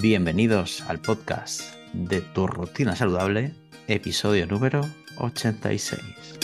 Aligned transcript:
Bienvenidos 0.00 0.84
al 0.86 1.00
podcast 1.00 1.74
de 1.92 2.20
Tu 2.20 2.46
Rutina 2.46 2.94
Saludable, 2.94 3.52
episodio 3.88 4.46
número 4.46 4.88
86. 5.18 6.37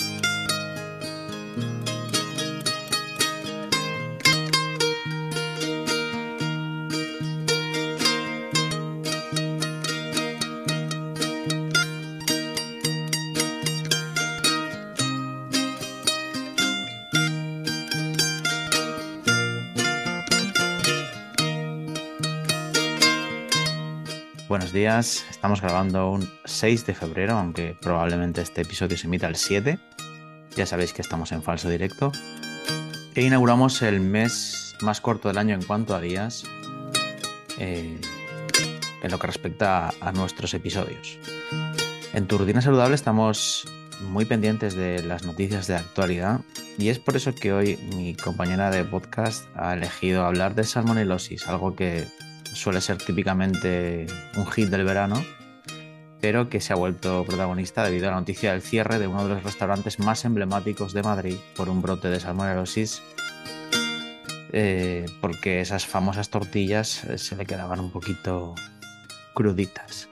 Días, 24.74 25.24
estamos 25.30 25.62
grabando 25.62 26.10
un 26.10 26.28
6 26.44 26.84
de 26.84 26.94
febrero, 26.94 27.34
aunque 27.34 27.76
probablemente 27.80 28.42
este 28.42 28.62
episodio 28.62 28.98
se 28.98 29.06
emita 29.06 29.28
el 29.28 29.36
7. 29.36 29.78
Ya 30.56 30.66
sabéis 30.66 30.92
que 30.92 31.00
estamos 31.00 31.30
en 31.30 31.44
falso 31.44 31.70
directo. 31.70 32.10
E 33.14 33.22
inauguramos 33.22 33.80
el 33.82 34.00
mes 34.00 34.74
más 34.82 35.00
corto 35.00 35.28
del 35.28 35.38
año 35.38 35.54
en 35.54 35.62
cuanto 35.62 35.94
a 35.94 36.00
días, 36.00 36.44
eh, 37.58 38.00
en 39.02 39.10
lo 39.10 39.18
que 39.20 39.26
respecta 39.28 39.88
a, 39.88 39.92
a 40.00 40.12
nuestros 40.12 40.52
episodios. 40.54 41.18
En 42.12 42.26
tu 42.26 42.36
rutina 42.36 42.60
saludable 42.60 42.96
estamos 42.96 43.68
muy 44.00 44.24
pendientes 44.24 44.74
de 44.74 45.04
las 45.04 45.22
noticias 45.22 45.68
de 45.68 45.76
actualidad 45.76 46.40
y 46.78 46.88
es 46.88 46.98
por 46.98 47.14
eso 47.14 47.32
que 47.32 47.52
hoy 47.52 47.76
mi 47.94 48.16
compañera 48.16 48.70
de 48.70 48.84
podcast 48.84 49.46
ha 49.54 49.74
elegido 49.74 50.26
hablar 50.26 50.56
de 50.56 50.64
salmonelosis, 50.64 51.46
algo 51.46 51.76
que 51.76 52.08
suele 52.54 52.80
ser 52.80 52.98
típicamente 52.98 54.06
un 54.36 54.46
hit 54.46 54.68
del 54.68 54.84
verano, 54.84 55.22
pero 56.20 56.48
que 56.48 56.60
se 56.60 56.72
ha 56.72 56.76
vuelto 56.76 57.24
protagonista 57.24 57.84
debido 57.84 58.08
a 58.08 58.12
la 58.12 58.18
noticia 58.18 58.52
del 58.52 58.62
cierre 58.62 58.98
de 58.98 59.06
uno 59.06 59.26
de 59.26 59.34
los 59.34 59.42
restaurantes 59.42 59.98
más 59.98 60.24
emblemáticos 60.24 60.92
de 60.92 61.02
Madrid 61.02 61.36
por 61.56 61.68
un 61.68 61.82
brote 61.82 62.08
de 62.08 62.20
salmonelosis, 62.20 63.02
eh, 64.52 65.04
porque 65.20 65.60
esas 65.60 65.84
famosas 65.84 66.30
tortillas 66.30 67.04
eh, 67.04 67.18
se 67.18 67.36
le 67.36 67.44
quedaban 67.44 67.80
un 67.80 67.90
poquito 67.90 68.54
cruditas. 69.34 70.08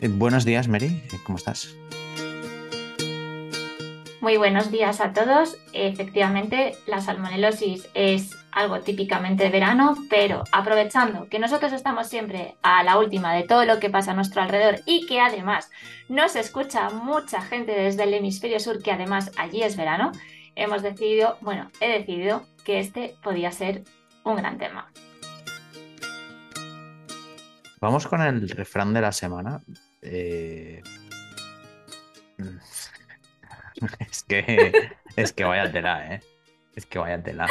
Eh, 0.00 0.08
buenos 0.08 0.44
días, 0.44 0.68
Mary, 0.68 1.02
¿cómo 1.26 1.36
estás? 1.36 1.74
Muy 4.24 4.38
buenos 4.38 4.70
días 4.70 5.02
a 5.02 5.12
todos. 5.12 5.58
Efectivamente, 5.74 6.78
la 6.86 7.02
salmonelosis 7.02 7.90
es 7.92 8.30
algo 8.52 8.80
típicamente 8.80 9.44
de 9.44 9.50
verano, 9.50 9.98
pero 10.08 10.44
aprovechando 10.50 11.28
que 11.28 11.38
nosotros 11.38 11.74
estamos 11.74 12.08
siempre 12.08 12.54
a 12.62 12.82
la 12.84 12.96
última 12.96 13.34
de 13.34 13.42
todo 13.42 13.66
lo 13.66 13.78
que 13.80 13.90
pasa 13.90 14.12
a 14.12 14.14
nuestro 14.14 14.40
alrededor 14.40 14.80
y 14.86 15.04
que 15.04 15.20
además 15.20 15.70
nos 16.08 16.36
escucha 16.36 16.88
mucha 16.88 17.42
gente 17.42 17.72
desde 17.72 18.04
el 18.04 18.14
hemisferio 18.14 18.58
sur, 18.60 18.82
que 18.82 18.92
además 18.92 19.30
allí 19.36 19.62
es 19.62 19.76
verano, 19.76 20.10
hemos 20.56 20.82
decidido, 20.82 21.36
bueno, 21.42 21.70
he 21.80 21.90
decidido 21.90 22.46
que 22.64 22.78
este 22.78 23.16
podía 23.22 23.52
ser 23.52 23.84
un 24.24 24.36
gran 24.36 24.56
tema. 24.56 24.90
Vamos 27.78 28.06
con 28.06 28.22
el 28.22 28.48
refrán 28.48 28.94
de 28.94 29.00
la 29.02 29.12
semana. 29.12 29.60
Eh... 30.00 30.82
Es 34.10 34.22
que, 34.24 34.90
es 35.16 35.32
que 35.32 35.44
vaya 35.44 35.70
tela, 35.70 36.14
¿eh? 36.14 36.20
Es 36.74 36.86
que 36.86 36.98
vaya 36.98 37.22
tela. 37.22 37.46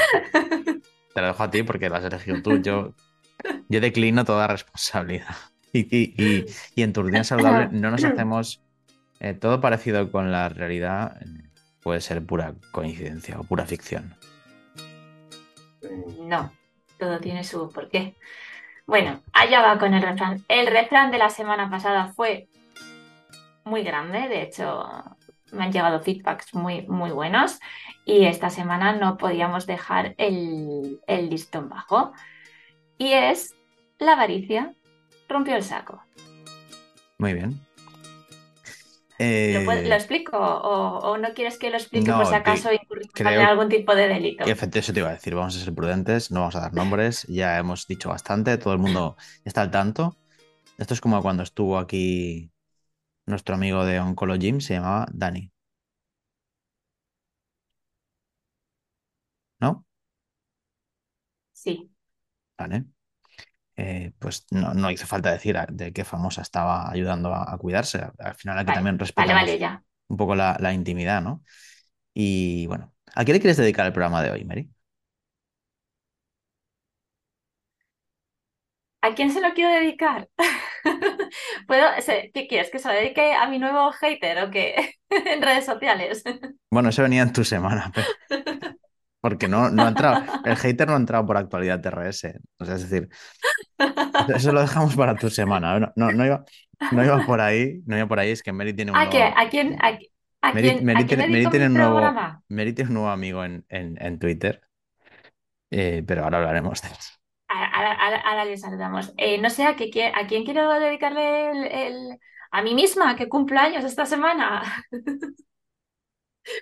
Te 1.13 1.21
lo 1.21 1.27
dejo 1.27 1.43
a 1.43 1.51
ti 1.51 1.63
porque 1.63 1.89
lo 1.89 1.95
has 1.95 2.03
elegido 2.03 2.41
tú. 2.41 2.61
Yo, 2.61 2.93
yo 3.69 3.81
declino 3.81 4.25
toda 4.25 4.47
responsabilidad. 4.47 5.35
Y, 5.75 5.87
y, 5.89 6.45
y, 6.75 6.83
y 6.83 7.23
saludable 7.23 7.69
no 7.71 7.89
nos 7.89 8.03
hacemos 8.03 8.61
eh, 9.19 9.33
todo 9.33 9.59
parecido 9.59 10.11
con 10.11 10.31
la 10.31 10.47
realidad. 10.47 11.19
Puede 11.81 11.99
ser 11.99 12.23
pura 12.23 12.53
coincidencia 12.71 13.39
o 13.39 13.43
pura 13.43 13.65
ficción. 13.65 14.15
No, 16.19 16.53
todo 16.99 17.19
tiene 17.19 17.43
su 17.43 17.71
porqué. 17.71 18.15
Bueno, 18.85 19.23
allá 19.33 19.61
va 19.61 19.79
con 19.79 19.95
el 19.95 20.03
refrán. 20.03 20.43
El 20.47 20.67
refrán 20.67 21.09
de 21.09 21.17
la 21.17 21.31
semana 21.31 21.71
pasada 21.71 22.13
fue 22.13 22.47
muy 23.63 23.83
grande, 23.83 24.27
de 24.27 24.43
hecho 24.43 24.85
me 25.53 25.63
han 25.65 25.71
llegado 25.71 26.01
feedbacks 26.01 26.53
muy, 26.53 26.85
muy 26.87 27.11
buenos 27.11 27.59
y 28.05 28.25
esta 28.25 28.49
semana 28.49 28.93
no 28.95 29.17
podíamos 29.17 29.65
dejar 29.65 30.15
el, 30.17 30.99
el 31.07 31.29
listón 31.29 31.69
bajo. 31.69 32.13
Y 32.97 33.13
es 33.13 33.55
la 33.99 34.13
avaricia 34.13 34.75
rompió 35.29 35.55
el 35.55 35.63
saco. 35.63 36.01
Muy 37.19 37.33
bien. 37.33 37.59
¿Lo, 39.19 39.63
puedo- 39.65 39.87
lo 39.87 39.93
explico 39.95 40.37
o, 40.37 40.99
o 40.99 41.17
no 41.17 41.33
quieres 41.33 41.57
que 41.57 41.69
lo 41.69 41.77
explique 41.77 42.09
no, 42.11 42.17
por 42.17 42.25
si 42.25 42.35
acaso 42.35 42.69
en 42.71 43.39
algún 43.39 43.69
tipo 43.69 43.95
de 43.95 44.07
delito? 44.07 44.43
Efectivamente, 44.43 44.79
eso 44.79 44.93
te 44.93 44.99
iba 44.99 45.09
a 45.09 45.13
decir. 45.13 45.35
Vamos 45.35 45.55
a 45.55 45.59
ser 45.63 45.73
prudentes, 45.73 46.31
no 46.31 46.41
vamos 46.41 46.55
a 46.55 46.61
dar 46.61 46.73
nombres. 46.73 47.23
Ya 47.29 47.57
hemos 47.57 47.85
dicho 47.87 48.09
bastante, 48.09 48.57
todo 48.57 48.73
el 48.73 48.79
mundo 48.79 49.15
está 49.45 49.61
al 49.61 49.71
tanto. 49.71 50.17
Esto 50.77 50.93
es 50.95 51.01
como 51.01 51.21
cuando 51.21 51.43
estuvo 51.43 51.77
aquí 51.77 52.51
nuestro 53.25 53.55
amigo 53.55 53.85
de 53.85 53.99
Oncologym, 53.99 54.61
se 54.61 54.75
llamaba 54.75 55.07
Dani. 55.13 55.51
¿No? 59.59 59.85
Sí. 61.53 61.89
Vale. 62.57 62.85
Eh, 63.77 64.13
pues 64.19 64.47
no, 64.51 64.73
no 64.75 64.91
hizo 64.91 65.07
falta 65.07 65.31
decir 65.31 65.57
a- 65.57 65.67
de 65.71 65.93
qué 65.93 66.05
famosa 66.05 66.41
estaba 66.43 66.91
ayudando 66.91 67.33
a, 67.33 67.53
a 67.53 67.57
cuidarse. 67.59 67.99
Al 68.19 68.35
final 68.35 68.59
aquí 68.59 68.67
Vale, 68.67 68.75
también 68.77 68.99
respetamos 68.99 69.59
vale, 69.59 69.79
un 70.09 70.17
poco 70.17 70.35
la, 70.35 70.57
la 70.61 70.73
intimidad, 70.73 71.21
¿no? 71.23 71.43
Y 72.15 72.67
bueno, 72.67 72.93
¿a 73.15 73.25
qué 73.25 73.33
le 73.33 73.41
quieres 73.41 73.57
dedicar 73.57 73.87
el 73.87 73.93
programa 73.93 74.23
de 74.23 74.31
hoy, 74.31 74.45
Mary? 74.45 74.71
¿A 79.03 79.13
quién 79.15 79.31
se 79.31 79.41
lo 79.41 79.53
quiero 79.53 79.69
dedicar? 79.73 80.29
¿Puedo, 81.67 81.85
¿Qué 82.33 82.47
quieres? 82.47 82.71
¿Que 82.71 82.79
se 82.79 82.87
lo 82.87 82.93
dedique 82.93 83.33
a 83.33 83.47
mi 83.47 83.59
nuevo 83.59 83.91
hater 83.91 84.43
o 84.45 84.49
qué? 84.49 84.95
En 85.09 85.41
redes 85.41 85.65
sociales. 85.65 86.23
Bueno, 86.71 86.89
eso 86.89 87.03
venía 87.03 87.21
en 87.21 87.31
tu 87.31 87.43
semana, 87.43 87.91
pero- 87.93 88.07
porque 89.21 89.47
no, 89.47 89.69
no 89.69 89.83
ha 89.85 89.89
entrado, 89.89 90.23
el 90.43 90.55
hater 90.57 90.87
no 90.87 90.95
ha 90.95 90.97
entrado 90.97 91.25
por 91.25 91.37
actualidad 91.37 91.79
TRS. 91.81 92.33
O 92.59 92.65
sea, 92.65 92.75
es 92.75 92.89
decir, 92.89 93.09
eso 94.35 94.51
lo 94.51 94.61
dejamos 94.61 94.95
para 94.95 95.15
tu 95.15 95.29
semana. 95.29 95.79
No, 95.79 95.91
no, 95.95 96.11
no 96.11 96.25
iba, 96.25 96.43
no 96.91 97.03
iba 97.05 97.25
por 97.25 97.39
ahí, 97.41 97.81
no 97.85 97.95
iba 97.95 98.07
por 98.07 98.19
ahí, 98.19 98.31
es 98.31 98.41
que 98.41 98.51
Mary 98.51 98.73
tiene 98.73 98.91
un 98.91 98.97
¿A 98.97 99.09
qué? 99.09 99.19
nuevo, 99.19 99.35
¿A 99.37 99.49
quién, 99.49 99.77
a, 99.81 99.87
a 100.41 100.53
Mary, 100.53 100.71
quién, 100.71 100.85
Mary 100.85 101.03
a 101.03 101.07
quién 101.07 101.19
tiene, 101.19 101.45
Mary 101.45 101.65
un 101.67 101.73
nuevo, 101.73 101.95
programa? 101.95 102.43
Mary 102.49 102.73
tiene 102.73 102.89
un 102.89 102.93
nuevo 102.95 103.09
amigo 103.09 103.43
en, 103.45 103.65
en, 103.69 103.97
en 104.01 104.19
Twitter, 104.19 104.61
eh, 105.71 106.03
pero 106.05 106.23
ahora 106.23 106.39
hablaremos 106.39 106.81
de 106.81 106.87
eso. 106.89 107.13
Ahora, 107.53 107.67
ahora- 107.73 107.93
ahora- 108.03 108.21
ahora 108.21 108.45
le 108.45 108.57
saludamos. 108.57 109.13
Eh, 109.17 109.37
no 109.39 109.49
sé 109.49 109.65
a, 109.65 109.75
qué, 109.75 109.89
quie- 109.91 110.11
a 110.15 110.27
quién 110.27 110.43
quiero 110.45 110.69
dedicarle 110.79 111.51
el, 111.51 111.65
el- 111.65 112.19
A 112.51 112.61
mí 112.61 112.75
misma, 112.75 113.15
que 113.15 113.29
cumplo 113.29 113.59
años 113.59 113.83
esta 113.83 114.05
semana. 114.05 114.63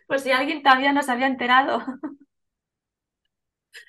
Pues 0.07 0.23
si 0.23 0.31
alguien 0.31 0.61
todavía 0.63 0.93
no 0.93 1.01
se 1.03 1.11
había 1.11 1.27
enterado. 1.27 1.83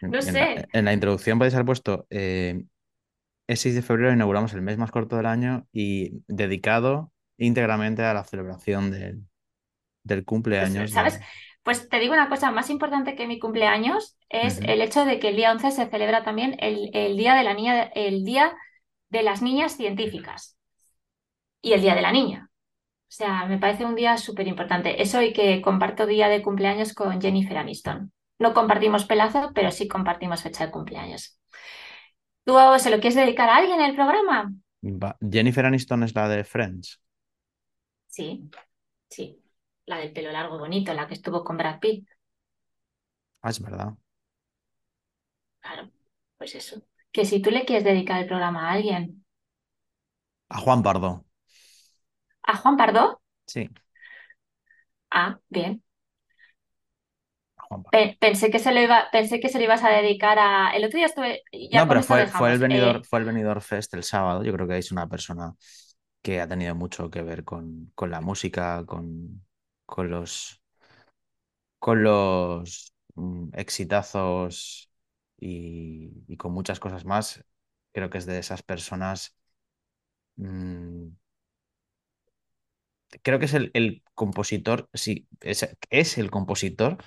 No 0.01 0.21
En 0.25 0.39
la, 0.39 0.47
sé. 0.47 0.67
en 0.73 0.85
la 0.85 0.93
introducción 0.93 1.39
podéis 1.39 1.55
haber 1.55 1.67
puesto, 1.67 2.07
eh, 2.11 2.65
el 3.49 3.57
6 3.59 3.75
de 3.77 3.83
febrero 3.83 4.13
inauguramos 4.13 4.55
el 4.55 4.63
mes 4.63 4.79
más 4.79 4.91
corto 4.93 5.17
del 5.17 5.27
año 5.27 5.67
y 5.73 6.23
dedicado 6.29 7.13
íntegramente 7.39 8.03
a 8.05 8.15
la 8.15 8.25
celebración 8.25 8.91
del, 8.93 9.25
del 10.05 10.25
Pues, 10.59 10.73
cumpleaños 10.75 10.93
¿sabes? 10.93 11.19
de... 11.19 11.25
Pues 11.63 11.89
te 11.89 11.99
digo 12.01 12.15
una 12.15 12.29
cosa, 12.29 12.51
más 12.51 12.71
importante 12.71 13.15
que 13.15 13.27
mi 13.27 13.39
cumpleaños 13.39 14.17
es 14.29 14.61
el 14.65 14.83
hecho 14.83 15.05
de 15.05 15.19
que 15.21 15.29
el 15.29 15.37
día 15.37 15.53
11 15.53 15.71
se 15.71 15.87
celebra 15.87 16.25
también 16.25 16.57
el, 16.59 16.91
el 16.93 17.17
día 17.17 17.35
de 17.35 17.45
la 17.45 17.55
niña, 17.55 17.85
el 17.95 18.25
día 18.25 18.57
de 19.11 19.23
las 19.23 19.43
niñas 19.43 19.77
científicas 19.77 20.57
y 21.61 21.73
el 21.73 21.81
día 21.81 21.95
de 21.95 22.03
la 22.03 22.13
niña. 22.13 22.49
O 22.51 23.15
sea, 23.15 23.47
me 23.47 23.59
parece 23.59 23.85
un 23.85 23.95
día 23.95 24.17
súper 24.19 24.49
importante. 24.49 25.03
Eso 25.03 25.23
y 25.23 25.33
que 25.33 25.63
comparto 25.63 26.07
día 26.07 26.29
de 26.29 26.43
cumpleaños 26.43 26.95
con 26.95 27.21
Jennifer 27.21 27.59
Aniston. 27.59 28.13
No 28.39 28.55
compartimos 28.55 29.05
pelazo, 29.05 29.53
pero 29.55 29.71
sí 29.71 29.89
compartimos 29.89 30.43
fecha 30.43 30.67
de 30.67 30.73
cumpleaños. 30.73 31.39
¿Tú 32.45 32.55
se 32.79 32.91
lo 32.91 32.97
quieres 33.01 33.15
dedicar 33.17 33.49
a 33.49 33.57
alguien 33.57 33.81
en 33.81 33.91
el 33.91 33.95
programa? 33.95 34.53
Jennifer 35.37 35.67
Aniston 35.67 36.05
es 36.05 36.15
la 36.15 36.29
de 36.29 36.45
Friends. 36.45 37.01
Sí, 38.07 38.49
sí. 39.11 39.42
La 39.93 39.99
del 39.99 40.13
pelo 40.15 40.33
largo 40.33 40.59
bonito, 40.59 40.95
la 40.95 41.07
que 41.07 41.13
estuvo 41.13 41.45
con 41.45 41.59
Brad 41.59 41.79
Pitt. 41.79 42.09
Ah, 43.43 43.51
es 43.51 43.61
verdad. 43.61 43.93
Claro, 45.61 45.91
pues 46.39 46.55
eso. 46.55 46.81
Que 47.13 47.27
si 47.27 47.43
tú 47.43 47.51
le 47.51 47.67
quieres 47.67 47.85
dedicar 47.85 48.19
el 48.19 48.27
programa 48.27 48.71
a 48.71 48.73
alguien. 48.73 49.23
A 50.49 50.57
Juan 50.61 50.83
Pardo. 50.83 51.27
¿A 52.43 52.57
Juan 52.57 52.79
Pardo? 52.79 53.21
Sí. 53.47 53.69
Ah, 55.11 55.39
bien. 55.51 55.83
Pensé 58.19 58.51
que 58.51 58.59
se 58.59 58.73
lo 58.73 58.81
iba, 58.81 59.11
pensé 59.13 59.41
que 59.41 59.51
se 59.51 59.59
lo 59.59 59.65
ibas 59.65 59.85
a 59.85 59.91
dedicar 59.91 60.39
a. 60.39 60.71
El 60.75 60.87
otro 60.87 60.97
día 60.97 61.07
estuve. 61.07 61.43
no, 61.71 61.87
pero 61.87 62.03
fue, 62.03 62.27
fue, 62.29 62.51
el 62.51 62.59
venidor, 62.59 62.97
eh, 62.97 63.05
fue 63.05 63.19
el 63.19 63.27
venidor 63.27 63.61
Fest 63.61 63.93
el 63.93 64.05
sábado. 64.05 64.43
Yo 64.43 64.55
creo 64.55 64.67
que 64.67 64.79
es 64.79 64.91
una 64.91 65.07
persona 65.07 65.55
que 66.23 66.41
ha 66.41 66.49
tenido 66.49 66.75
mucho 66.75 67.11
que 67.11 67.21
ver 67.21 67.45
con, 67.45 67.93
con 67.95 68.11
la 68.11 68.23
música, 68.23 68.87
con, 68.87 69.43
con 69.93 70.09
los. 70.11 70.63
con 71.79 72.03
los 72.03 72.95
mm, 73.15 73.51
exitazos 73.55 74.91
y, 75.39 76.37
con 76.37 76.53
muchas 76.53 76.81
cosas 76.81 77.05
más. 77.05 77.45
Creo 77.93 78.11
que 78.11 78.19
es 78.19 78.27
de 78.27 78.39
esas 78.39 78.63
personas. 78.63 79.37
Mm, 80.37 81.13
creo 83.23 83.39
que 83.39 83.47
es 83.47 83.55
el, 83.55 84.03
compositor, 84.15 84.89
sí, 84.95 85.29
es, 85.41 85.69
es 85.91 86.19
el 86.19 86.31
compositor 86.31 86.99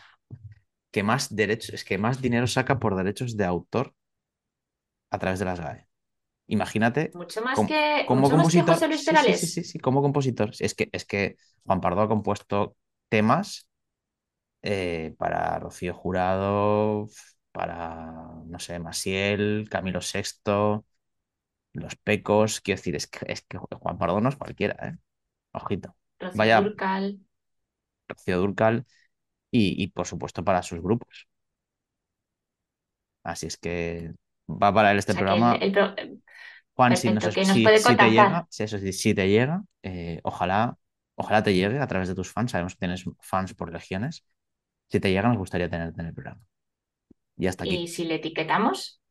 que 0.92 1.04
más 1.04 1.36
derechos, 1.36 1.72
es 1.76 1.84
que 1.86 1.98
más 1.98 2.22
dinero 2.22 2.48
saca 2.48 2.80
por 2.80 2.96
derechos 2.96 3.38
de 3.38 3.46
autor 3.46 3.96
a 5.12 5.18
través 5.20 5.40
de 5.40 5.46
las 5.46 5.60
GAE. 5.60 5.88
Imagínate. 6.48 7.12
Mucho 7.14 7.42
más 7.42 7.60
que, 7.68 8.06
como 8.08 8.30
compositor. 8.30 8.78
sí, 8.78 8.98
sí, 8.98 9.48
sí, 9.48 9.64
sí, 9.64 9.80
como 9.80 10.02
compositor. 10.02 10.52
Es 10.60 10.76
que, 10.76 10.90
es 10.92 11.06
que 11.06 11.38
Juan 11.66 11.82
Pardo 11.82 12.02
ha 12.02 12.08
compuesto 12.08 12.76
temas 13.10 13.68
eh, 14.62 15.16
para 15.18 15.58
Rocío 15.60 15.94
Jurado, 15.94 17.08
para, 17.52 18.14
no 18.46 18.60
sé, 18.60 18.80
Masiel, 18.80 19.68
Camilo 19.70 20.00
VI, 20.02 20.84
Los 21.74 21.96
Pecos. 21.96 22.62
Quiero 22.62 22.78
decir, 22.78 22.96
es 22.96 23.08
que, 23.08 23.20
es 23.28 23.42
que 23.42 23.58
Juan 23.58 23.98
Pardo 23.98 24.22
no 24.22 24.30
es 24.30 24.36
cualquiera, 24.36 24.76
¿eh? 24.88 24.98
Ojito. 25.52 25.96
Rocío 26.20 26.38
Vaya, 26.38 26.62
Durcal. 26.62 27.20
Rocío 28.08 28.38
Durcal 28.38 28.86
y, 29.52 29.88
por 29.88 30.06
supuesto 30.06 30.44
para 30.44 30.62
sus 30.64 30.82
grupos. 30.82 31.28
Así 33.24 33.48
es 33.48 33.58
que 33.58 34.14
va 34.50 34.74
para 34.74 34.92
él 34.92 35.00
este 35.00 35.14
programa. 35.14 35.58
Juan, 36.76 36.98
si, 36.98 37.08
te 37.08 38.10
llega, 38.10 38.48
si, 38.50 38.64
eso, 38.64 38.78
si 38.78 39.14
te 39.14 39.30
llega, 39.30 39.64
eh, 39.82 40.20
ojalá, 40.24 40.78
ojalá 41.16 41.42
te 41.42 41.54
llegue 41.54 41.80
a 41.80 41.88
través 41.88 42.10
de 42.10 42.16
tus 42.16 42.32
fans. 42.32 42.52
Sabemos 42.52 42.74
que 42.74 42.80
tienes 42.80 43.06
fans 43.22 43.54
por 43.54 43.72
legiones. 43.72 44.26
Si 44.90 45.00
te 45.00 45.10
llega, 45.10 45.30
nos 45.30 45.38
gustaría 45.38 45.70
tenerte 45.70 46.02
en 46.02 46.08
el 46.08 46.14
programa. 46.14 46.42
Y 47.38 47.48
hasta 47.48 47.64
aquí. 47.64 47.76
¿Y 47.78 47.88
si 47.88 48.04
le 48.04 48.16
etiquetamos? 48.16 49.02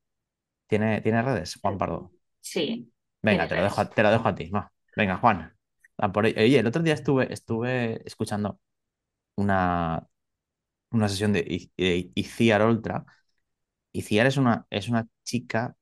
¿Tiene, 0.66 1.00
¿tiene 1.00 1.22
redes, 1.22 1.58
Juan 1.60 1.78
Pardo? 1.78 2.12
Sí. 2.40 2.92
Venga, 3.22 3.48
te 3.48 3.56
lo, 3.56 3.62
dejo, 3.62 3.88
te 3.88 4.02
lo 4.02 4.10
dejo 4.10 4.28
a 4.28 4.34
ti. 4.34 4.50
Venga, 4.94 5.16
Juan. 5.16 5.56
Oye, 5.96 6.58
el 6.58 6.66
otro 6.66 6.82
día 6.82 6.94
estuve, 6.94 7.32
estuve 7.32 8.02
escuchando 8.06 8.60
una, 9.36 10.06
una 10.90 11.08
sesión 11.08 11.32
de 11.32 11.70
Iciar 12.14 12.62
Ultra. 12.66 13.06
Iciar 13.92 14.26
es 14.26 14.36
una, 14.36 14.66
es 14.68 14.90
una 14.90 15.06
chica 15.22 15.76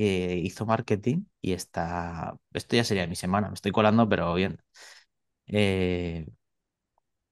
que 0.00 0.36
hizo 0.38 0.66
marketing 0.66 1.24
y 1.42 1.52
está. 1.52 2.36
Esto 2.52 2.76
ya 2.76 2.84
sería 2.84 3.06
mi 3.06 3.16
semana, 3.16 3.48
me 3.48 3.54
estoy 3.54 3.72
colando, 3.72 4.08
pero 4.08 4.34
bien. 4.34 4.58
Eh, 5.48 6.26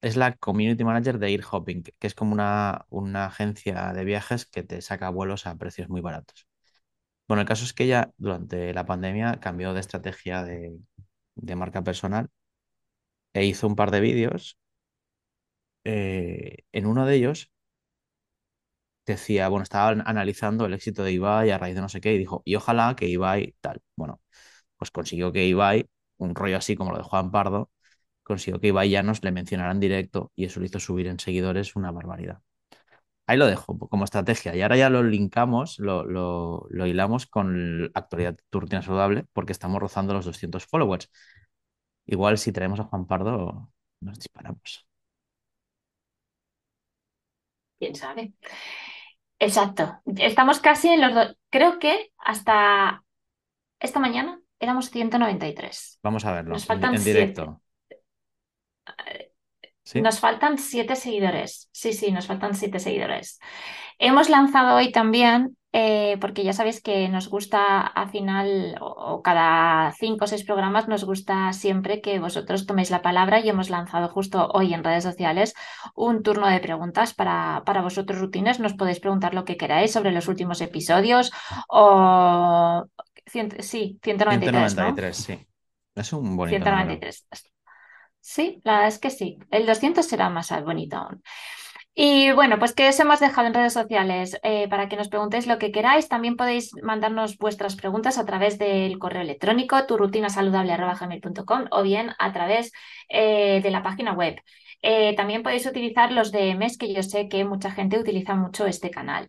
es 0.00 0.16
la 0.16 0.36
community 0.36 0.84
manager 0.84 1.18
de 1.18 1.30
Earhopping, 1.32 1.82
que 1.82 2.06
es 2.06 2.14
como 2.14 2.32
una, 2.32 2.86
una 2.90 3.26
agencia 3.26 3.92
de 3.92 4.04
viajes 4.04 4.46
que 4.46 4.62
te 4.62 4.80
saca 4.82 5.10
vuelos 5.10 5.46
a 5.46 5.56
precios 5.56 5.88
muy 5.88 6.00
baratos. 6.00 6.46
Bueno, 7.28 7.42
el 7.42 7.48
caso 7.48 7.64
es 7.64 7.74
que 7.74 7.84
ella 7.84 8.12
durante 8.18 8.74
la 8.74 8.86
pandemia 8.86 9.40
cambió 9.40 9.74
de 9.74 9.80
estrategia 9.80 10.44
de, 10.44 10.78
de 11.36 11.56
marca 11.56 11.82
personal 11.84 12.28
e 13.32 13.44
hizo 13.46 13.66
un 13.66 13.76
par 13.76 13.90
de 13.90 14.00
vídeos 14.00 14.58
eh, 15.84 16.64
en 16.72 16.86
uno 16.86 17.06
de 17.06 17.16
ellos 17.16 17.50
decía, 19.12 19.48
bueno, 19.48 19.62
estaba 19.62 19.90
analizando 20.04 20.66
el 20.66 20.74
éxito 20.74 21.02
de 21.02 21.12
Ibai 21.12 21.50
a 21.50 21.58
raíz 21.58 21.74
de 21.74 21.80
no 21.82 21.88
sé 21.88 22.00
qué 22.00 22.14
y 22.14 22.18
dijo, 22.18 22.42
y 22.44 22.54
ojalá 22.56 22.94
que 22.96 23.06
Ibai 23.08 23.54
tal. 23.60 23.82
Bueno, 23.96 24.20
pues 24.76 24.90
consiguió 24.90 25.32
que 25.32 25.46
Ibai, 25.46 25.88
un 26.18 26.34
rollo 26.34 26.56
así 26.58 26.76
como 26.76 26.92
lo 26.92 26.98
de 26.98 27.04
Juan 27.04 27.30
Pardo, 27.30 27.70
consiguió 28.22 28.60
que 28.60 28.68
Ibai 28.68 28.90
ya 28.90 29.02
nos 29.02 29.22
le 29.24 29.32
mencionara 29.32 29.72
en 29.72 29.80
directo 29.80 30.32
y 30.36 30.44
eso 30.46 30.60
le 30.60 30.66
hizo 30.66 30.80
subir 30.80 31.06
en 31.08 31.18
seguidores 31.20 31.76
una 31.76 31.90
barbaridad. 31.92 32.42
Ahí 33.26 33.36
lo 33.38 33.46
dejo 33.46 33.78
como 33.78 34.04
estrategia 34.04 34.56
y 34.56 34.62
ahora 34.62 34.76
ya 34.78 34.90
lo 34.90 35.02
linkamos, 35.02 35.78
lo, 35.78 36.04
lo, 36.04 36.66
hilamos 36.86 37.26
con 37.26 37.82
la 37.84 37.90
actualidad 37.94 38.34
de 38.34 38.42
rutina 38.60 38.82
saludable 38.82 39.26
porque 39.34 39.52
estamos 39.52 39.80
rozando 39.80 40.14
los 40.14 40.24
200 40.24 40.66
followers. 40.66 41.10
Igual 42.06 42.38
si 42.38 42.52
traemos 42.52 42.80
a 42.80 42.84
Juan 42.84 43.06
Pardo 43.06 43.72
nos 44.00 44.18
disparamos 44.18 44.88
quién 47.78 47.94
sabe. 47.94 48.32
Exacto. 49.38 50.00
Estamos 50.16 50.60
casi 50.60 50.88
en 50.88 51.00
los 51.00 51.14
dos. 51.14 51.36
Creo 51.50 51.78
que 51.78 52.12
hasta 52.18 53.04
esta 53.80 54.00
mañana 54.00 54.40
éramos 54.58 54.90
193. 54.90 56.00
Vamos 56.02 56.24
a 56.24 56.32
verlo 56.32 56.52
Nos 56.52 56.66
faltan 56.66 56.94
en, 56.94 57.04
directo. 57.04 57.62
Nos 59.94 60.20
faltan 60.20 60.58
siete 60.58 60.96
seguidores. 60.96 61.68
Sí, 61.72 61.92
sí, 61.92 62.12
nos 62.12 62.26
faltan 62.26 62.54
siete 62.54 62.78
seguidores. 62.78 63.40
Hemos 63.98 64.28
lanzado 64.28 64.76
hoy 64.76 64.92
también 64.92 65.56
eh, 65.72 66.16
porque 66.20 66.44
ya 66.44 66.54
sabéis 66.54 66.80
que 66.80 67.08
nos 67.10 67.28
gusta 67.28 67.86
al 67.86 68.08
final, 68.08 68.76
o, 68.80 69.20
cada 69.22 69.92
cinco 69.92 70.24
o 70.24 70.26
seis 70.28 70.44
programas, 70.44 70.88
nos 70.88 71.04
gusta 71.04 71.52
siempre 71.52 72.00
que 72.00 72.18
vosotros 72.18 72.64
toméis 72.64 72.90
la 72.90 73.02
palabra 73.02 73.40
y 73.40 73.48
hemos 73.50 73.68
lanzado 73.68 74.08
justo 74.08 74.48
hoy 74.54 74.72
en 74.72 74.82
redes 74.82 75.04
sociales 75.04 75.54
un 75.94 76.22
turno 76.22 76.48
de 76.48 76.60
preguntas 76.60 77.12
para, 77.12 77.62
para 77.66 77.82
vosotros 77.82 78.18
rutines. 78.18 78.60
Nos 78.60 78.74
podéis 78.74 79.00
preguntar 79.00 79.34
lo 79.34 79.44
que 79.44 79.58
queráis 79.58 79.92
sobre 79.92 80.12
los 80.12 80.26
últimos 80.28 80.60
episodios 80.62 81.30
o... 81.68 82.84
sí, 83.26 83.98
193. 84.02 84.72
193, 84.72 85.16
sí. 85.16 85.46
Es 85.94 86.12
un 86.14 86.34
bonito 86.34 86.64
193. 86.64 87.26
Sí, 88.20 88.60
la 88.64 88.72
verdad 88.72 88.88
es 88.88 88.98
que 88.98 89.10
sí. 89.10 89.38
El 89.50 89.66
200 89.66 90.06
será 90.06 90.28
más 90.28 90.50
bonito 90.64 90.96
aún. 90.96 91.22
Y 91.94 92.30
bueno, 92.32 92.60
pues 92.60 92.74
que 92.74 92.88
os 92.88 93.00
hemos 93.00 93.18
dejado 93.18 93.48
en 93.48 93.54
redes 93.54 93.72
sociales 93.72 94.38
eh, 94.44 94.68
para 94.68 94.88
que 94.88 94.96
nos 94.96 95.08
preguntéis 95.08 95.48
lo 95.48 95.58
que 95.58 95.72
queráis. 95.72 96.08
También 96.08 96.36
podéis 96.36 96.70
mandarnos 96.82 97.38
vuestras 97.38 97.74
preguntas 97.74 98.18
a 98.18 98.24
través 98.24 98.56
del 98.58 98.98
correo 99.00 99.22
electrónico 99.22 99.84
turrutinasaludable.com 99.84 101.64
o 101.72 101.82
bien 101.82 102.12
a 102.20 102.32
través 102.32 102.72
eh, 103.08 103.60
de 103.62 103.70
la 103.70 103.82
página 103.82 104.12
web. 104.12 104.40
Eh, 104.82 105.16
también 105.16 105.42
podéis 105.42 105.66
utilizar 105.66 106.12
los 106.12 106.30
DMs, 106.30 106.78
que 106.78 106.94
yo 106.94 107.02
sé 107.02 107.28
que 107.28 107.44
mucha 107.44 107.72
gente 107.72 107.98
utiliza 107.98 108.36
mucho 108.36 108.66
este 108.66 108.90
canal. 108.90 109.28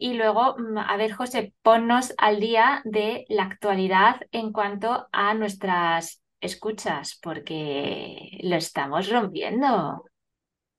y 0.00 0.14
luego, 0.14 0.56
mm, 0.58 0.78
a 0.78 0.96
ver, 0.96 1.12
José, 1.12 1.52
ponnos 1.62 2.14
al 2.18 2.40
día 2.40 2.82
de 2.84 3.24
la 3.28 3.44
actualidad 3.44 4.20
en 4.32 4.52
cuanto 4.52 5.08
a 5.12 5.34
nuestras 5.34 6.22
escuchas, 6.40 7.18
porque 7.22 8.38
lo 8.42 8.56
estamos 8.56 9.10
rompiendo. 9.10 10.04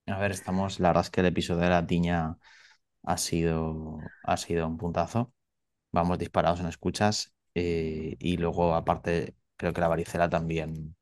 A 0.07 0.17
ver, 0.19 0.31
estamos, 0.31 0.79
la 0.79 0.89
verdad 0.89 1.03
es 1.03 1.09
que 1.09 1.21
el 1.21 1.27
episodio 1.27 1.61
de 1.61 1.69
la 1.69 1.85
tiña 1.85 2.37
ha 3.03 3.17
sido, 3.17 3.99
ha 4.23 4.37
sido 4.37 4.67
un 4.67 4.77
puntazo. 4.77 5.33
Vamos 5.91 6.19
disparados 6.19 6.59
en 6.59 6.67
escuchas 6.67 7.33
eh, 7.55 8.15
y 8.19 8.37
luego 8.37 8.75
aparte 8.75 9.35
creo 9.57 9.73
que 9.73 9.81
la 9.81 9.87
varicela 9.87 10.29
también, 10.29 10.95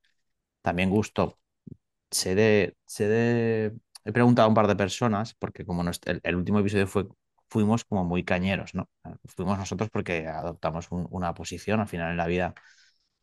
también 0.62 0.90
gustó. 0.90 1.40
Sé 2.12 2.36
de, 2.36 2.78
de, 3.00 3.74
he 4.06 4.12
preguntado 4.14 4.46
a 4.48 4.50
un 4.50 4.56
par 4.56 4.68
de 4.68 4.76
personas 4.76 5.34
porque 5.36 5.66
como 5.66 5.84
el, 5.84 6.36
último 6.36 6.60
episodio 6.60 6.88
fue, 6.88 7.08
fuimos 7.50 7.86
como 7.86 8.06
muy 8.06 8.24
cañeros, 8.24 8.74
¿no? 8.76 8.90
Fuimos 9.26 9.58
nosotros 9.58 9.90
porque 9.92 10.28
adoptamos 10.28 10.88
una 10.92 11.34
posición 11.34 11.80
al 11.82 11.88
final 11.88 12.12
en 12.12 12.18
la 12.18 12.28
vida. 12.28 12.56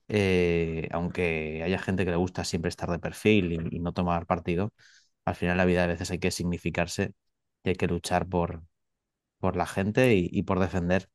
Eh, 0.09 0.89
aunque 0.93 1.63
haya 1.65 1.79
gente 1.79 2.05
que 2.05 2.11
le 2.11 2.17
gusta 2.17 2.45
siempre 2.45 2.69
estar 2.69 2.91
de 2.91 2.99
perfil 2.99 3.53
y 3.73 3.81
no 3.81 3.93
tomar 3.93 4.27
partido, 4.27 4.73
al 5.25 5.35
final 5.37 5.57
la 5.57 5.65
vida 5.65 5.85
a 5.85 5.87
veces 5.87 6.11
hay 6.11 6.19
que 6.19 6.31
significarse 6.31 7.15
y 7.65 7.71
hay 7.71 7.75
que 7.77 7.87
luchar 7.89 8.29
por, 8.29 8.63
por 9.39 9.57
la 9.57 9.67
gente 9.67 10.15
y, 10.17 10.43
por 10.43 10.61
defender 10.61 11.09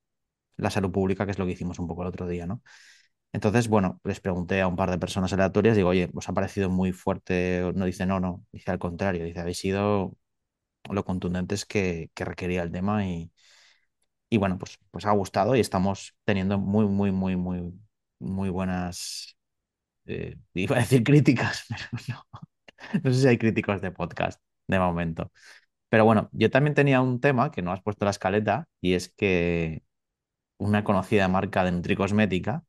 la 0.57 0.69
salud 0.71 0.91
pública, 0.91 1.25
que 1.25 1.31
es 1.31 1.39
lo 1.39 1.45
que 1.45 1.53
hicimos 1.53 1.79
un 1.79 1.87
poco 1.87 2.03
el 2.03 2.09
otro 2.09 2.27
día, 2.27 2.45
¿no? 2.47 2.61
Entonces, 3.33 3.67
bueno, 3.69 4.01
les 4.05 4.19
pregunté 4.21 4.61
a 4.61 4.67
un 4.67 4.75
par 4.77 4.91
de 4.91 4.99
personas 4.99 5.33
aleatorias, 5.33 5.75
digo, 5.77 5.89
oye, 5.89 6.09
¿os 6.15 6.29
ha 6.29 6.33
parecido 6.33 6.69
muy 6.69 6.93
fuerte? 6.93 7.71
No 7.75 7.85
dice, 7.85 8.05
no, 8.07 8.19
no, 8.19 8.45
dice 8.51 8.71
al 8.71 8.79
contrario, 8.79 9.25
dice, 9.25 9.39
habéis 9.41 9.59
sido 9.59 10.15
lo 10.91 11.05
contundentes 11.05 11.65
que, 11.65 12.11
que 12.15 12.25
requería 12.25 12.63
el 12.63 12.71
tema 12.71 13.05
y, 13.07 13.31
y 14.29 14.37
bueno, 14.37 14.57
pues, 14.57 14.79
pues 14.91 15.05
ha 15.05 15.11
gustado 15.11 15.55
y 15.55 15.59
estamos 15.59 16.15
teniendo 16.25 16.57
muy, 16.59 16.85
muy, 16.87 17.11
muy, 17.11 17.35
muy, 17.35 17.73
muy 18.19 18.49
buenas, 18.49 19.37
eh, 20.05 20.37
iba 20.55 20.77
a 20.77 20.79
decir 20.79 21.03
críticas, 21.03 21.65
pero 21.69 21.83
no, 22.09 22.25
no 23.03 23.13
sé 23.13 23.21
si 23.21 23.27
hay 23.27 23.37
críticos 23.37 23.81
de 23.81 23.91
podcast 23.91 24.41
de 24.67 24.79
momento. 24.79 25.31
Pero 25.89 26.05
bueno, 26.05 26.29
yo 26.33 26.49
también 26.51 26.75
tenía 26.75 27.01
un 27.01 27.19
tema 27.21 27.51
que 27.51 27.61
no 27.63 27.71
has 27.71 27.81
puesto 27.83 28.05
la 28.05 28.11
escaleta 28.11 28.67
y 28.81 28.93
es 28.95 29.09
que 29.09 29.83
una 30.59 30.83
conocida 30.83 31.27
marca 31.29 31.63
de 31.65 31.71
nutricosmética, 31.73 32.63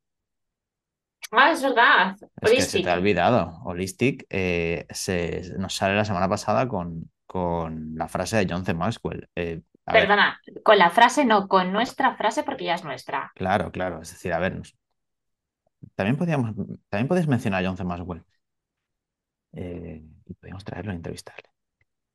Ah, 1.32 1.52
es 1.52 1.62
verdad. 1.62 2.16
es 2.40 2.50
que 2.50 2.62
se 2.62 2.80
te 2.80 2.90
ha 2.90 2.94
olvidado, 2.94 3.60
Holistic, 3.64 4.26
eh, 4.30 4.86
se, 4.90 5.42
nos 5.58 5.74
sale 5.76 5.94
la 5.94 6.04
semana 6.04 6.28
pasada 6.28 6.66
con, 6.66 7.10
con 7.26 7.94
la 7.94 8.08
frase 8.08 8.38
de 8.38 8.46
John 8.52 8.64
C. 8.64 8.74
Maxwell. 8.74 9.28
Eh, 9.36 9.60
ver, 9.86 10.02
Perdona, 10.02 10.40
con 10.64 10.78
la 10.78 10.90
frase 10.90 11.24
no, 11.24 11.46
con 11.46 11.72
nuestra 11.72 12.16
frase 12.16 12.42
porque 12.42 12.64
ya 12.64 12.74
es 12.74 12.84
nuestra. 12.84 13.32
claro, 13.34 13.70
claro, 13.70 14.02
es 14.02 14.10
decir, 14.10 14.32
a 14.32 14.38
ver, 14.40 14.56
nos- 14.56 14.76
también 16.00 16.16
podíamos, 16.16 16.54
también 16.88 17.08
podéis 17.08 17.26
mencionar 17.28 17.64
a 17.64 17.68
John 17.68 17.76
C. 17.76 17.84
Maxwell 17.84 18.24
eh, 19.52 20.02
y 20.26 20.34
podíamos 20.34 20.64
traerlo 20.64 20.92
a 20.92 20.94
entrevistarle. 20.94 21.50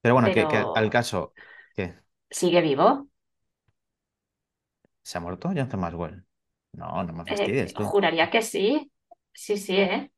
Pero 0.02 0.16
bueno, 0.16 0.32
que, 0.32 0.48
que 0.48 0.70
al 0.74 0.90
caso, 0.90 1.36
¿qué? 1.76 1.96
sigue 2.30 2.62
vivo. 2.62 3.08
¿Se 5.04 5.18
ha 5.18 5.22
muerto 5.22 5.54
John 5.56 5.70
C. 5.72 5.78
Maxwell? 5.78 6.26
No, 6.74 7.02
no 7.04 7.14
me 7.14 7.26
Eh, 7.26 7.54
fastidies 7.54 7.74
tú. 7.74 7.90
juraría 7.92 8.30
que 8.30 8.42
sí. 8.42 8.92
Sí, 9.34 9.58
sí, 9.58 9.76
¿eh? 9.78 10.12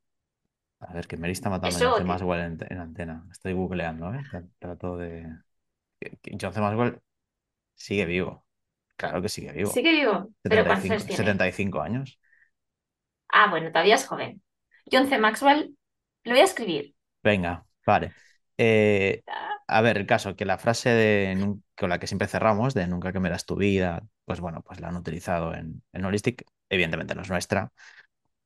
A 0.80 0.92
ver, 0.94 1.06
que 1.08 1.16
Mary 1.16 1.32
está 1.32 1.50
matando 1.50 1.78
a 1.78 1.82
John 1.82 1.92
Eso 1.92 1.94
C. 1.94 2.04
Maxwell 2.04 2.40
en, 2.40 2.58
en 2.70 2.78
antena. 2.78 3.26
Estoy 3.32 3.52
googleando, 3.52 4.12
¿eh? 4.14 4.24
Tra- 4.30 4.48
Trato 4.58 4.96
de... 4.96 5.26
John 6.40 6.52
C. 6.54 6.60
Maxwell 6.60 7.00
sigue 7.74 8.06
vivo. 8.06 8.46
Claro 8.96 9.22
que 9.22 9.28
sigue 9.30 9.52
vivo. 9.52 9.82
sigue 9.82 9.92
vivo. 9.92 10.30
¿Pero 10.46 10.66
cuántos 10.66 10.90
75, 10.90 10.90
años 10.90 11.06
tiene? 11.06 11.42
75 11.42 11.82
años. 11.82 12.20
Ah, 13.28 13.48
bueno, 13.50 13.70
todavía 13.70 13.94
es 13.96 14.06
joven. 14.06 14.42
John 14.90 15.08
C. 15.08 15.18
Maxwell, 15.18 15.76
lo 16.24 16.32
voy 16.32 16.40
a 16.40 16.44
escribir. 16.44 16.94
Venga, 17.22 17.66
vale. 17.86 18.12
Eh, 18.56 19.22
a 19.66 19.80
ver, 19.82 19.98
el 19.98 20.06
caso, 20.06 20.34
que 20.36 20.44
la 20.44 20.58
frase 20.58 20.90
de, 20.90 21.56
con 21.76 21.90
la 21.90 21.98
que 21.98 22.06
siempre 22.06 22.28
cerramos, 22.28 22.74
de 22.74 22.86
nunca 22.86 23.12
quemarás 23.12 23.44
tu 23.44 23.56
vida, 23.56 24.02
pues 24.24 24.40
bueno, 24.40 24.62
pues 24.62 24.80
la 24.80 24.88
han 24.88 24.96
utilizado 24.96 25.54
en, 25.54 25.82
en 25.92 26.04
Holistic. 26.04 26.44
Evidentemente 26.68 27.14
no 27.14 27.22
es 27.22 27.30
nuestra, 27.30 27.72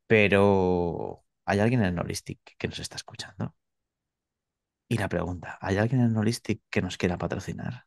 pero 0.07 1.25
¿hay 1.47 1.61
alguien 1.61 1.85
en 1.85 1.99
Holistic 1.99 2.41
que 2.59 2.69
nos 2.69 2.79
está 2.81 2.97
escuchando? 2.97 3.55
Y 4.89 4.97
la 4.97 5.09
pregunta, 5.09 5.59
¿hay 5.61 5.79
alguien 5.79 6.03
en 6.03 6.17
Holistic 6.17 6.61
que 6.71 6.83
nos 6.83 6.97
quiera 6.97 7.19
patrocinar? 7.19 7.87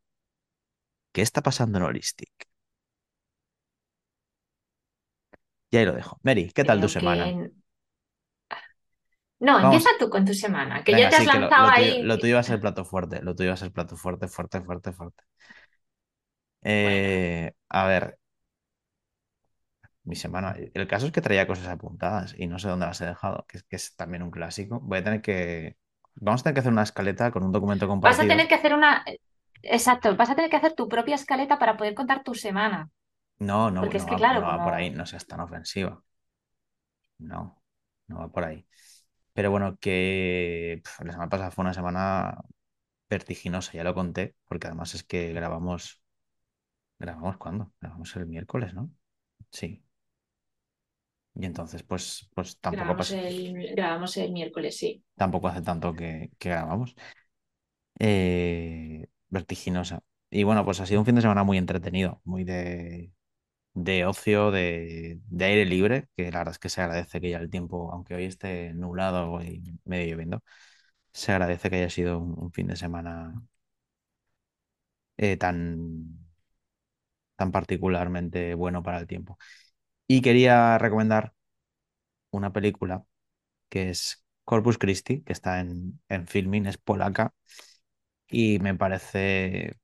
¿Qué 1.13 1.21
está 1.23 1.41
pasando 1.41 1.77
en 1.79 1.85
Holistic? 1.85 2.31
Y 5.75 5.77
ahí 5.77 5.85
lo 5.85 5.93
dejo. 5.93 6.19
Mary, 6.23 6.51
¿qué 6.53 6.63
tal 6.63 6.79
tu 6.81 6.87
semana? 6.89 7.35
que... 7.35 7.51
No, 9.39 9.59
Vamos, 9.59 9.65
empieza 9.65 9.89
tú 9.99 10.09
con 10.09 10.25
tu 10.25 10.33
semana, 10.33 10.83
que 10.83 10.93
venga, 10.93 11.07
ya 11.07 11.09
te 11.09 11.15
has 11.17 11.23
sí, 11.23 11.29
que 11.29 11.39
lo, 11.39 11.49
lanzado 11.49 11.71
tuyo, 11.73 11.95
ahí. 11.95 12.03
lo 12.03 12.19
tuyo 12.19 12.35
va 12.35 12.39
a 12.41 12.43
ser 12.43 12.59
plato 12.61 12.85
fuerte, 12.85 13.21
lo 13.21 13.35
tuyo 13.35 13.49
va 13.49 13.53
a 13.55 13.57
ser 13.57 13.71
plato 13.71 13.97
fuerte, 13.97 14.27
fuerte, 14.27 14.61
fuerte, 14.61 14.93
fuerte. 14.93 15.23
Bueno, 16.81 17.01
Eh, 17.03 17.51
a 17.69 17.85
ver, 17.87 18.17
mi 20.03 20.15
semana. 20.15 20.55
El 20.73 20.87
caso 20.87 21.05
es 21.07 21.11
que 21.11 21.21
traía 21.21 21.47
cosas 21.47 21.67
apuntadas 21.67 22.35
y 22.37 22.47
no 22.47 22.59
sé 22.59 22.67
dónde 22.69 22.85
las 22.85 23.01
he 23.01 23.05
dejado, 23.05 23.45
que 23.47 23.57
es, 23.57 23.63
que 23.63 23.75
es 23.75 23.95
también 23.95 24.23
un 24.23 24.31
clásico. 24.31 24.79
Voy 24.81 24.99
a 24.99 25.03
tener 25.03 25.21
que. 25.21 25.77
Vamos 26.15 26.41
a 26.41 26.43
tener 26.45 26.53
que 26.55 26.59
hacer 26.61 26.71
una 26.73 26.83
escaleta 26.83 27.31
con 27.31 27.43
un 27.43 27.51
documento 27.51 27.87
vas 28.03 28.19
a 28.19 28.25
compartido. 28.25 28.27
tener 28.27 28.47
que 28.47 28.55
hacer 28.55 28.73
una... 28.73 29.03
Exacto, 29.63 30.15
vas 30.15 30.29
a 30.29 30.35
tener 30.35 30.49
que 30.49 30.57
hacer 30.57 30.73
tu 30.73 30.87
propia 30.87 31.15
escaleta 31.15 31.59
para 31.59 31.75
poder 31.77 31.93
contar 31.95 32.23
tu 32.23 32.33
semana. 32.35 32.89
No, 33.39 33.71
no, 33.71 33.81
Porque 33.81 33.97
no 33.97 33.99
es 33.99 34.05
que, 34.05 34.15
va, 34.15 34.17
claro, 34.17 34.41
no 34.41 34.47
va 34.47 34.61
por 34.63 34.73
ahí, 34.73 34.89
no 34.89 35.05
seas 35.05 35.25
tan 35.27 35.39
ofensiva. 35.41 36.03
No, 37.17 37.61
no 38.07 38.19
va 38.19 38.29
por 38.31 38.43
ahí. 38.43 38.65
Pero 39.33 39.51
bueno, 39.51 39.77
que 39.79 40.81
pf, 40.83 41.05
la 41.05 41.11
semana 41.13 41.29
pasada 41.29 41.51
fue 41.51 41.63
una 41.63 41.73
semana 41.73 42.37
vertiginosa, 43.09 43.73
ya 43.73 43.83
lo 43.83 43.95
conté, 43.95 44.35
porque 44.45 44.67
además 44.67 44.95
es 44.95 45.03
que 45.03 45.33
grabamos. 45.33 46.01
¿Grabamos 46.99 47.37
cuándo? 47.37 47.73
Grabamos 47.81 48.15
el 48.17 48.27
miércoles, 48.27 48.73
¿no? 48.73 48.91
Sí. 49.51 49.83
Y 51.35 51.45
entonces, 51.45 51.83
pues, 51.83 52.29
pues 52.33 52.59
tampoco 52.59 52.77
Grabamos 52.85 52.97
pasa, 52.97 53.21
el, 53.21 53.75
grabamos 53.75 54.17
el 54.17 54.31
miércoles, 54.31 54.77
sí. 54.77 55.03
tampoco 55.15 55.47
hace 55.47 55.61
tanto 55.61 55.95
que, 55.95 56.31
que 56.37 56.49
grabamos. 56.49 56.95
eh, 57.99 59.07
vertiginosa. 59.29 60.01
Y 60.29 60.43
bueno, 60.43 60.65
pues 60.65 60.79
ha 60.81 60.85
sido 60.85 60.99
un 61.01 61.05
fin 61.05 61.15
de 61.15 61.21
semana 61.21 61.43
muy 61.43 61.57
entretenido, 61.57 62.21
muy 62.25 62.43
de, 62.43 63.11
de 63.75 64.05
ocio, 64.07 64.51
de, 64.51 65.19
de 65.27 65.45
aire 65.45 65.65
libre, 65.65 66.09
que 66.17 66.31
la 66.31 66.39
verdad 66.39 66.53
es 66.53 66.59
que 66.59 66.69
se 66.69 66.81
agradece 66.81 67.21
que 67.21 67.31
ya 67.31 67.39
el 67.39 67.49
tiempo, 67.51 67.91
aunque 67.93 68.15
hoy 68.15 68.25
esté 68.25 68.73
nublado 68.73 69.41
y 69.43 69.79
medio 69.85 70.13
lloviendo, 70.15 70.43
se 71.13 71.33
agradece 71.33 71.69
que 71.69 71.77
haya 71.77 71.91
sido 71.91 72.19
un, 72.19 72.51
fin 72.53 72.67
de 72.67 72.77
semana 72.77 73.35
eh, 75.17 75.37
tan, 75.37 75.59
tan 77.35 77.51
particularmente 77.51 78.53
bueno 78.55 78.83
para 78.83 78.99
el 78.99 79.07
tiempo. 79.07 79.37
Y 80.07 80.21
quería 80.21 80.77
recomendar 80.77 81.33
una 82.31 82.53
película 82.53 83.05
que 83.69 83.89
es 83.91 84.25
Corpus 84.45 84.77
Christi, 84.77 85.23
que 85.23 85.33
está 85.33 85.59
en, 85.61 86.01
en 86.09 86.27
Filmin, 86.27 86.67
es 86.67 86.77
polaca, 86.77 87.33
y 88.29 88.59
me 88.59 88.75
parece 88.75 89.77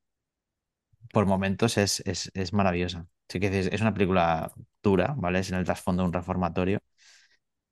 por 1.14 1.26
momentos 1.26 1.78
es, 1.78 2.02
es, 2.06 2.32
es 2.34 2.54
maravillosa. 2.54 3.08
Sí 3.32 3.40
que 3.40 3.48
es, 3.60 3.82
una 3.82 3.94
película 3.94 4.52
dura, 4.84 5.14
¿vale? 5.18 5.40
Es 5.40 5.50
en 5.52 5.56
el 5.58 5.64
trasfondo 5.64 6.04
de 6.04 6.08
un 6.08 6.14
reformatorio, 6.14 6.80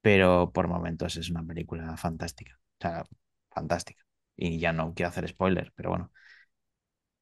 pero 0.01 0.51
por 0.53 0.67
momentos 0.67 1.17
es 1.17 1.29
una 1.29 1.43
película 1.45 1.97
fantástica. 1.97 2.59
O 2.79 2.81
sea, 2.81 3.05
fantástica. 3.51 4.03
Y 4.37 4.59
ya 4.59 4.73
no 4.73 4.93
quiero 4.93 5.09
hacer 5.09 5.27
spoiler, 5.29 5.73
pero 5.75 5.89
bueno, 5.89 6.11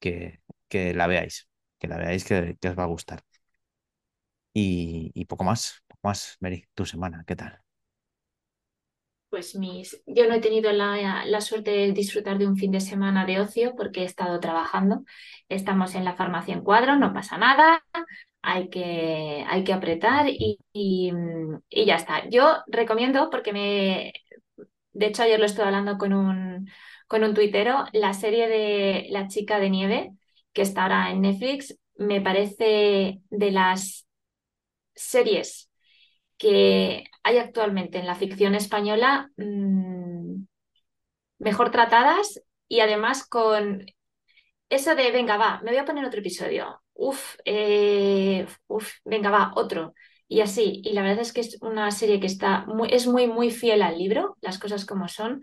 que, 0.00 0.40
que 0.68 0.94
la 0.94 1.06
veáis, 1.06 1.48
que 1.78 1.88
la 1.88 1.98
veáis 1.98 2.24
que, 2.24 2.56
os 2.68 2.78
va 2.78 2.84
a 2.84 2.86
gustar. 2.86 3.22
Y, 4.52 5.10
y 5.14 5.24
poco 5.26 5.44
más, 5.44 5.82
poco 5.86 6.00
más, 6.08 6.36
Mary, 6.40 6.66
tu 6.74 6.84
semana, 6.86 7.24
¿qué 7.26 7.36
tal? 7.36 7.60
Pues 9.30 9.54
mis, 9.56 10.02
yo 10.06 10.26
no 10.26 10.34
he 10.34 10.40
tenido 10.40 10.72
la, 10.72 11.26
la 11.26 11.40
suerte 11.42 11.70
de 11.70 11.92
disfrutar 11.92 12.38
de 12.38 12.46
un 12.46 12.56
fin 12.56 12.70
de 12.72 12.80
semana 12.80 13.26
de 13.26 13.40
ocio 13.40 13.74
porque 13.76 14.00
he 14.00 14.04
estado 14.04 14.40
trabajando. 14.40 15.04
Estamos 15.50 15.94
en 15.94 16.04
la 16.04 16.14
farmacia 16.14 16.54
en 16.54 16.62
cuadro, 16.62 16.96
no 16.96 17.12
pasa 17.12 17.36
nada, 17.36 17.84
hay 18.42 18.70
que, 18.70 19.44
hay 19.48 19.64
que 19.64 19.72
apretar 19.72 20.28
y, 20.28 20.58
y, 20.72 21.12
y 21.70 21.84
ya 21.86 21.96
está. 21.96 22.28
Yo 22.30 22.58
recomiendo, 22.68 23.30
porque 23.30 23.52
me, 23.52 24.12
de 24.92 25.06
hecho 25.06 25.22
ayer 25.22 25.38
lo 25.40 25.46
estuve 25.46 25.66
hablando 25.66 25.98
con 25.98 26.12
un, 26.12 26.68
con 27.08 27.24
un 27.24 27.34
tuitero, 27.34 27.84
la 27.92 28.14
serie 28.14 28.48
de 28.48 29.06
La 29.10 29.28
chica 29.28 29.58
de 29.60 29.70
nieve, 29.70 30.12
que 30.52 30.62
está 30.62 30.84
ahora 30.84 31.10
en 31.10 31.22
Netflix, 31.22 31.78
me 31.96 32.20
parece 32.20 33.20
de 33.30 33.50
las 33.50 34.06
series 34.94 35.70
que 36.38 37.04
hay 37.24 37.38
actualmente 37.38 37.98
en 37.98 38.06
la 38.06 38.14
ficción 38.16 38.54
española 38.54 39.30
mmm, 39.36 40.44
mejor 41.38 41.70
tratadas 41.70 42.42
y 42.68 42.80
además 42.80 43.26
con 43.26 43.86
eso 44.70 44.94
de, 44.96 45.12
venga, 45.12 45.36
va, 45.38 45.60
me 45.62 45.70
voy 45.72 45.78
a 45.78 45.84
poner 45.84 46.04
otro 46.06 46.20
episodio, 46.20 46.82
uf, 46.98 47.36
eh, 47.44 48.46
uf, 48.66 48.92
venga, 49.04 49.30
va, 49.30 49.52
otro. 49.54 49.94
Y 50.28 50.42
así, 50.42 50.82
y 50.84 50.92
la 50.92 51.02
verdad 51.02 51.20
es 51.20 51.32
que 51.32 51.40
es 51.40 51.56
una 51.62 51.90
serie 51.90 52.20
que 52.20 52.26
está 52.26 52.66
muy, 52.66 52.88
es 52.92 53.06
muy, 53.06 53.26
muy 53.26 53.50
fiel 53.50 53.80
al 53.82 53.96
libro, 53.98 54.36
las 54.42 54.58
cosas 54.58 54.84
como 54.84 55.08
son, 55.08 55.40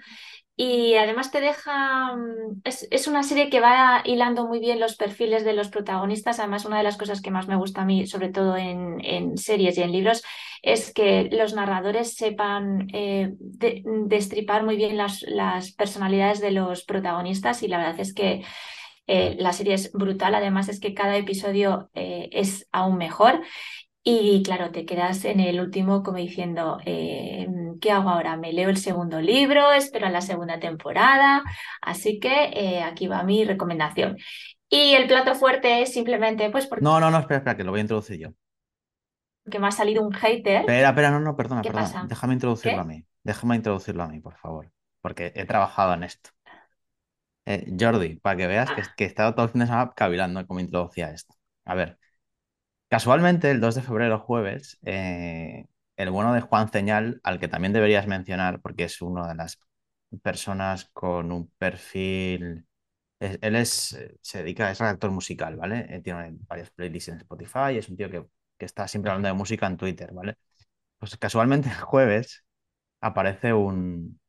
y 0.57 0.93
además 0.95 1.31
te 1.31 1.41
deja, 1.41 2.15
es, 2.63 2.87
es, 2.89 3.07
una 3.07 3.23
serie 3.23 3.49
que 3.49 3.59
va 3.59 4.01
hilando 4.05 4.47
muy 4.47 4.59
bien 4.59 4.79
los 4.79 4.95
perfiles 4.95 5.43
de 5.43 5.51
los 5.51 5.67
protagonistas. 5.67 6.39
Además, 6.39 6.63
una 6.63 6.77
de 6.77 6.83
las 6.83 6.95
cosas 6.97 7.21
que 7.21 7.29
más 7.29 7.49
me 7.49 7.57
gusta 7.57 7.81
a 7.81 7.85
mí, 7.85 8.07
sobre 8.07 8.29
todo 8.29 8.55
en, 8.55 9.03
en 9.03 9.37
series 9.37 9.77
y 9.77 9.81
en 9.81 9.91
libros, 9.91 10.23
es 10.61 10.93
que 10.93 11.29
los 11.31 11.53
narradores 11.53 12.15
sepan 12.15 12.87
eh, 12.93 13.33
de, 13.37 13.83
destripar 13.85 14.63
muy 14.63 14.77
bien 14.77 14.95
las, 14.95 15.23
las, 15.23 15.73
personalidades 15.73 16.39
de 16.39 16.51
los 16.51 16.85
protagonistas 16.85 17.61
y 17.61 17.67
la 17.67 17.77
verdad 17.77 17.99
es 17.99 18.13
que 18.13 18.43
eh, 19.07 19.35
la 19.39 19.53
serie 19.53 19.73
es 19.75 19.91
brutal. 19.93 20.35
Además, 20.35 20.69
es 20.69 20.79
que 20.79 20.93
cada 20.93 21.17
episodio 21.17 21.89
eh, 21.93 22.29
es 22.31 22.67
aún 22.71 22.97
mejor. 22.97 23.41
Y 24.03 24.43
claro, 24.43 24.71
te 24.71 24.85
quedas 24.85 25.25
en 25.25 25.39
el 25.39 25.59
último 25.59 26.03
como 26.03 26.17
diciendo, 26.17 26.77
eh, 26.85 27.47
¿qué 27.81 27.91
hago 27.91 28.09
ahora? 28.09 28.37
¿Me 28.37 28.53
leo 28.53 28.69
el 28.69 28.77
segundo 28.77 29.19
libro? 29.19 29.71
¿Espero 29.73 30.07
a 30.07 30.11
la 30.11 30.21
segunda 30.21 30.59
temporada? 30.59 31.43
Así 31.81 32.19
que 32.19 32.81
aquí 32.85 33.07
va 33.07 33.23
mi 33.23 33.43
recomendación. 33.45 34.17
Y 34.69 34.93
el 34.93 35.07
plato 35.07 35.35
fuerte 35.35 35.81
es 35.81 35.93
simplemente, 35.93 36.49
pues 36.51 36.67
porque 36.67 36.83
No, 36.83 36.99
no, 36.99 37.09
no, 37.09 37.19
espera, 37.19 37.37
espera, 37.39 37.57
que 37.57 37.63
lo 37.63 37.71
voy 37.71 37.79
a 37.79 37.81
introducir 37.81 38.19
yo. 38.19 38.29
me 39.59 39.67
ha 39.67 39.71
salido 39.71 40.03
un 40.03 40.11
hater. 40.13 40.61
Espera, 40.61 40.89
espera, 40.89 41.11
no, 41.11 41.19
no, 41.19 41.35
perdona, 41.35 41.61
¿Qué 41.61 41.69
perdona. 41.69 41.87
pasa? 41.87 42.05
Déjame 42.07 42.33
introducirlo 42.33 42.77
¿Qué? 42.77 42.81
a 42.81 42.83
mí. 42.83 43.05
Déjame 43.23 43.55
introducirlo 43.55 44.03
a 44.03 44.07
mí, 44.07 44.19
por 44.19 44.35
favor. 44.37 44.71
Porque 45.01 45.31
he 45.35 45.45
trabajado 45.45 45.93
en 45.93 46.03
esto. 46.03 46.29
Eh, 47.45 47.65
Jordi, 47.79 48.15
para 48.17 48.37
que 48.37 48.47
veas 48.47 48.71
que, 48.71 48.81
Ah, 48.81 48.95
que 48.95 49.03
he 49.05 49.07
estado 49.07 49.35
todo 49.35 49.45
el 49.45 49.51
fin 49.51 49.61
de 49.61 49.67
semana 49.67 49.93
cavilando 49.95 50.45
cómo 50.47 50.59
introducía 50.59 51.11
esto. 51.11 51.35
A 51.65 51.75
ver, 51.75 51.99
casualmente 52.89 53.51
el 53.51 53.61
2 53.61 53.75
de 53.75 53.81
febrero, 53.83 54.19
jueves, 54.19 54.79
eh, 54.85 55.67
el 55.97 56.09
bueno 56.11 56.33
de 56.33 56.41
Juan 56.41 56.69
Ceñal, 56.69 57.19
al 57.23 57.39
que 57.39 57.47
también 57.47 57.73
deberías 57.73 58.07
mencionar 58.07 58.61
porque 58.61 58.85
es 58.85 59.01
una 59.01 59.27
de 59.27 59.35
las 59.35 59.59
personas 60.23 60.85
con 60.93 61.31
un 61.31 61.49
perfil 61.57 62.65
es- 63.19 63.39
él 63.41 63.55
es, 63.57 63.97
se 64.21 64.39
dedica, 64.43 64.71
es 64.71 64.79
redactor 64.79 65.11
musical, 65.11 65.55
¿vale? 65.57 65.87
Eh, 65.89 66.01
tiene 66.01 66.37
varias 66.47 66.71
playlists 66.71 67.09
en 67.09 67.17
Spotify, 67.17 67.77
es 67.77 67.89
un 67.89 67.97
tío 67.97 68.09
que, 68.11 68.25
que 68.57 68.65
está 68.65 68.87
siempre 68.87 69.11
hablando 69.11 69.27
de 69.29 69.33
música 69.35 69.67
en 69.67 69.77
Twitter, 69.77 70.11
¿vale? 70.13 70.37
Pues 70.99 71.17
casualmente 71.17 71.69
el 71.71 71.75
jueves 71.81 72.45
aparece 73.01 73.53
un, 73.53 74.19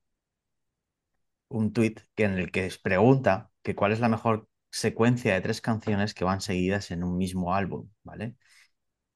un 1.49 1.73
tweet 1.73 1.97
que, 2.15 2.25
en 2.25 2.33
el 2.39 2.51
que 2.51 2.71
pregunta 2.83 3.51
que 3.63 3.75
cuál 3.75 3.93
es 3.93 4.01
la 4.01 4.09
mejor 4.09 4.49
secuencia 4.71 5.35
de 5.35 5.41
tres 5.41 5.61
canciones 5.61 6.15
que 6.15 6.25
van 6.25 6.41
seguidas 6.41 6.91
en 6.91 7.05
un 7.05 7.17
mismo 7.17 7.55
álbum, 7.55 7.91
¿vale? 8.03 8.37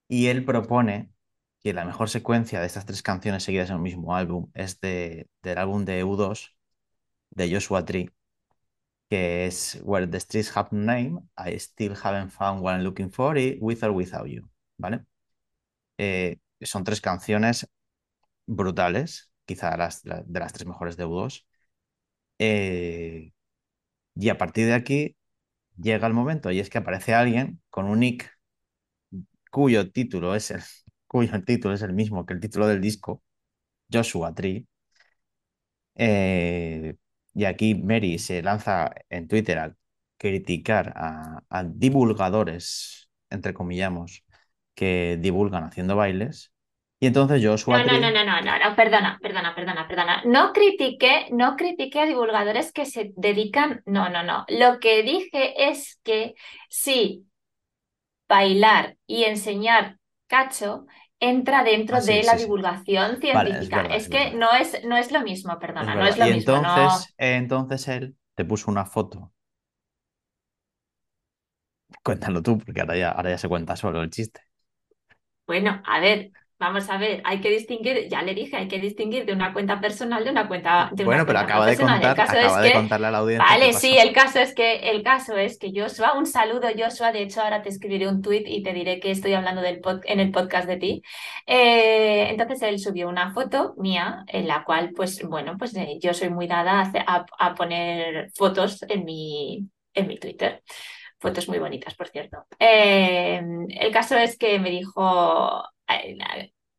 Y 0.09 0.29
él 0.29 0.45
propone 0.45 1.13
que 1.63 1.73
la 1.75 1.85
mejor 1.85 2.11
secuencia 2.11 2.61
de 2.61 2.67
estas 2.67 2.87
tres 2.87 3.03
canciones 3.03 3.45
seguidas 3.45 3.71
en 3.71 3.77
un 3.77 3.83
mismo 3.83 4.17
álbum 4.17 4.51
es 4.55 4.81
de, 4.81 5.29
del 5.43 5.59
álbum 5.59 5.85
de 5.85 6.05
U2 6.05 6.57
de 7.31 7.53
Joshua 7.55 7.85
Tree 7.85 8.11
que 9.09 9.47
es 9.47 9.79
Where 9.83 10.07
the 10.07 10.21
Streets 10.21 10.57
Have 10.57 10.69
No 10.73 10.85
Name, 10.85 11.23
I 11.37 11.59
Still 11.59 11.95
Haven't 12.03 12.31
Found 12.33 12.63
What 12.63 12.75
I'm 12.77 12.83
Looking 12.85 13.11
For 13.11 13.37
y 13.39 13.59
With 13.61 13.83
or 13.83 13.91
Without 13.91 14.27
You, 14.29 14.49
¿vale? 14.79 15.05
Eh, 15.99 16.39
son 16.63 16.85
tres 16.85 17.01
canciones 17.01 17.69
brutales, 18.47 19.33
quizá 19.47 19.77
las, 19.77 20.05
la- 20.07 20.23
de 20.27 20.41
las 20.41 20.53
tres 20.53 20.67
mejores 20.69 20.97
de 20.97 21.05
U2. 21.07 21.47
Eh, 22.41 23.33
y 24.17 24.31
a 24.31 24.39
partir 24.39 24.67
de 24.67 24.75
aquí 24.75 25.17
llega 25.79 26.07
el 26.09 26.15
momento 26.15 26.51
y 26.53 26.61
es 26.61 26.71
que 26.71 26.79
aparece 26.79 27.15
alguien 27.15 27.63
con 27.71 27.87
un 27.87 28.01
nick 28.01 28.31
cuyo 29.51 29.91
título 29.91 30.35
es 30.35 30.51
el, 30.51 30.61
cuyo 31.07 31.43
título 31.45 31.75
es 31.75 31.83
el 31.83 31.93
mismo 31.93 32.27
que 32.27 32.35
el 32.35 32.41
título 32.41 32.67
del 32.67 32.81
disco, 32.81 33.23
Joshua 33.93 34.35
Tree. 34.35 34.67
Eh, 35.95 36.97
y 37.35 37.45
aquí 37.45 37.75
Mary 37.75 38.19
se 38.19 38.43
lanza 38.43 38.91
en 39.11 39.29
Twitter 39.29 39.59
a 39.59 39.77
criticar 40.19 40.93
a, 40.97 41.43
a 41.49 41.65
divulgadores, 41.65 43.11
entre 43.31 43.55
comillamos, 43.55 44.25
que 44.75 45.19
divulgan 45.21 45.65
haciendo 45.65 45.97
bailes. 45.97 46.50
Y 47.01 47.07
entonces 47.09 47.43
Joshua 47.45 47.79
No, 47.79 47.85
no, 47.85 47.99
no, 48.01 48.11
no, 48.11 48.25
no, 48.25 48.41
no, 48.43 48.77
perdona, 48.77 49.19
perdona, 49.23 49.55
perdona, 49.55 49.87
perdona. 49.89 50.23
No 50.25 50.53
critiqué, 50.53 51.27
no 51.31 51.57
critiqué 51.57 52.01
a 52.01 52.07
divulgadores 52.07 52.73
que 52.73 52.85
se 52.85 53.13
dedican, 53.17 53.83
no, 53.87 54.09
no, 54.09 54.23
no. 54.25 54.45
Lo 54.49 54.81
que 54.81 55.03
dije 55.05 55.69
es 55.71 56.01
que 56.03 56.35
sí, 56.69 57.27
bailar 58.29 58.97
y 59.07 59.25
enseñar 59.25 59.99
cacho 60.27 60.87
entra 61.21 61.63
ah, 61.91 62.01
dentro 62.01 62.01
sí, 62.01 62.13
de 62.13 62.23
la 62.23 62.37
sí, 62.37 62.37
divulgación 62.37 63.21
Vale, 63.33 63.59
es 63.61 63.71
científica. 63.71 63.83
verdad, 63.85 63.91
Es 63.91 64.09
que 64.09 64.33
no 64.35 64.53
es, 64.53 64.83
no 64.85 64.97
es 64.97 65.13
lo 65.13 65.21
mismo, 65.23 65.59
es 65.79 65.91
perdona, 65.91 65.95
no 65.97 66.07
verdad. 66.07 66.07
es 66.07 66.19
lo 66.19 66.29
Y 66.29 66.31
mismo, 66.31 66.59
no. 66.59 67.09
entonces, 67.09 67.15
eh, 67.19 67.35
entonces 67.37 67.89
él 67.89 68.17
te 68.37 68.45
puso 68.45 68.71
una 68.71 68.87
foto. 68.87 69.33
Cuéntalo 72.03 72.43
tú, 72.43 72.59
porque 72.59 72.81
ahora 72.83 72.97
ya, 72.97 73.11
ahora 73.13 73.31
ya 73.31 73.39
se 73.39 73.49
cuenta 73.49 73.75
solo 73.77 74.03
el 74.03 74.11
chiste. 74.11 74.41
Bueno, 75.47 75.83
a 75.87 76.01
ver, 76.01 76.31
vamos 76.61 76.91
a 76.91 76.99
ver, 76.99 77.23
hay 77.25 77.41
que 77.41 77.49
distinguir, 77.51 78.07
ya 78.09 78.21
le 78.23 78.35
dije, 78.35 78.55
hay 78.57 78.69
que 78.69 78.79
distinguir 78.79 79.25
de 79.25 79.33
una 79.33 79.53
cuenta 79.55 79.81
personal 79.81 80.23
de 80.23 80.31
una 80.31 80.47
cuenta, 80.47 80.91
de 80.93 81.05
una 81.05 81.07
Bueno, 81.07 81.27
pero 81.27 81.39
cuenta 81.39 81.55
acaba 81.55 81.67
de 81.67 81.77
contar, 81.77 82.21
acaba 82.21 82.61
de 82.63 82.69
que, 82.69 82.75
contarle 82.75 83.07
a 83.07 83.11
la 83.11 83.19
audiencia 83.19 83.47
vale, 83.49 83.73
sí, 83.73 83.97
el 83.97 84.13
caso 84.13 84.39
es 84.41 84.55
que, 84.55 84.91
el 84.91 85.03
caso 85.03 85.37
es 85.39 85.59
que 85.59 85.73
Joshua, 85.75 86.13
un 86.19 86.27
saludo 86.27 86.69
Joshua, 86.77 87.13
de 87.13 87.23
hecho 87.23 87.41
ahora 87.41 87.63
te 87.63 87.71
escribiré 87.71 88.07
un 88.09 88.21
tweet 88.21 88.45
y 88.47 88.63
te 88.63 88.75
diré 88.75 89.01
que 89.01 89.11
estoy 89.11 89.33
hablando 89.33 89.63
del 89.63 89.81
pod- 89.81 90.03
en 90.05 90.21
el 90.21 90.31
podcast 90.31 90.69
de 90.69 90.77
ti. 90.77 91.03
Eh, 91.47 92.29
entonces 92.29 92.61
él 92.63 92.79
subió 92.79 93.09
una 93.09 93.33
foto 93.33 93.75
mía 93.79 94.25
en 94.29 94.47
la 94.47 94.63
cual, 94.65 94.93
pues 94.95 95.27
bueno, 95.27 95.57
pues 95.59 95.75
eh, 95.77 95.99
yo 96.01 96.13
soy 96.13 96.29
muy 96.29 96.47
dada 96.47 96.93
a, 97.07 97.25
a- 97.39 97.55
poner 97.55 98.31
fotos 98.35 98.83
en 98.89 99.05
mi, 99.07 99.67
en 99.95 100.07
mi 100.07 100.19
Twitter. 100.19 100.63
Fotos 101.19 101.49
muy 101.49 101.59
bonitas, 101.59 101.95
por 101.95 102.09
cierto. 102.09 102.47
Eh, 102.59 103.43
el 103.79 103.91
caso 103.93 104.17
es 104.17 104.39
que 104.39 104.59
me 104.59 104.71
dijo, 104.71 105.63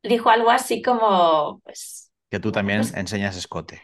dijo 0.03 0.29
algo 0.29 0.49
así 0.51 0.81
como, 0.81 1.59
pues, 1.63 2.11
Que 2.31 2.39
tú 2.39 2.51
bueno, 2.51 2.51
también 2.51 2.91
pues 2.91 2.93
enseñas 2.95 3.37
escote. 3.37 3.83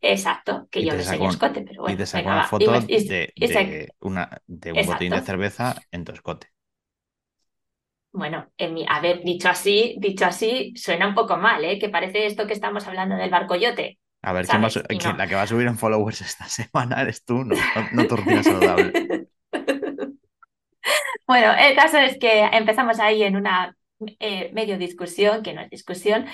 exacto, 0.00 0.68
que 0.70 0.84
yo 0.84 0.94
no 0.94 1.00
enseño 1.00 1.28
escote, 1.28 1.62
pero 1.62 1.82
y 1.84 1.96
te 1.96 2.06
bueno, 2.06 2.06
sacó 2.06 2.30
una. 2.30 2.44
Y 2.58 2.64
foto 2.64 2.72
y- 2.88 3.06
de, 3.06 3.34
y 3.34 3.48
se- 3.48 3.78
de, 3.78 3.94
una, 4.00 4.42
de 4.46 4.72
un 4.72 4.86
botín 4.86 5.14
de 5.14 5.22
cerveza 5.22 5.86
en 5.92 6.04
tu 6.04 6.12
escote. 6.12 6.48
Bueno, 8.12 8.50
en 8.56 8.72
mi, 8.74 8.86
a 8.88 9.00
ver, 9.00 9.22
dicho 9.22 9.48
así, 9.50 9.96
dicho 10.00 10.24
así, 10.24 10.72
suena 10.76 11.06
un 11.06 11.14
poco 11.14 11.36
mal, 11.36 11.62
¿eh? 11.64 11.78
Que 11.78 11.90
parece 11.90 12.24
esto 12.26 12.46
que 12.46 12.54
estamos 12.54 12.86
hablando 12.86 13.14
del 13.16 13.30
barcoyote, 13.30 13.98
A 14.22 14.32
ver, 14.32 14.46
¿quién 14.48 14.62
va 14.62 14.66
a 14.68 14.70
su- 14.70 14.80
¿sabes? 14.80 14.88
Y 14.90 14.98
quién- 14.98 15.16
no. 15.16 15.16
la 15.16 15.26
que 15.28 15.34
va 15.36 15.42
a 15.42 15.46
subir 15.46 15.66
en 15.68 15.78
followers 15.78 16.20
esta 16.20 16.48
semana 16.58 17.00
eres 17.02 17.24
tú, 17.24 17.44
no, 17.44 17.56
no, 17.74 18.06
no 18.26 18.42
saludable. 18.42 18.94
Bueno, 21.26 21.52
el 21.58 21.74
caso 21.76 21.98
es 21.98 22.18
que 22.18 22.44
empezamos 22.44 22.98
ahí 23.00 23.22
en 23.22 23.36
una 23.36 23.76
eh, 24.20 24.50
medio 24.52 24.78
discusión, 24.78 25.42
que 25.42 25.54
no 25.54 25.60
es 25.62 25.70
discusión. 25.70 26.26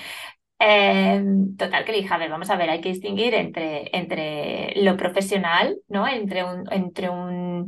Eh, 0.59 1.23
total, 1.57 1.83
que 1.83 1.91
le 1.91 1.97
dije, 1.99 2.13
a 2.13 2.17
ver, 2.17 2.29
vamos 2.29 2.49
a 2.49 2.55
ver, 2.55 2.69
hay 2.69 2.79
que 2.81 2.89
distinguir 2.89 3.33
entre, 3.33 3.89
entre 3.97 4.73
lo 4.81 4.95
profesional, 4.95 5.77
¿no? 5.89 6.07
Entre 6.07 6.43
un, 6.43 6.63
entre 6.71 7.09
un, 7.09 7.67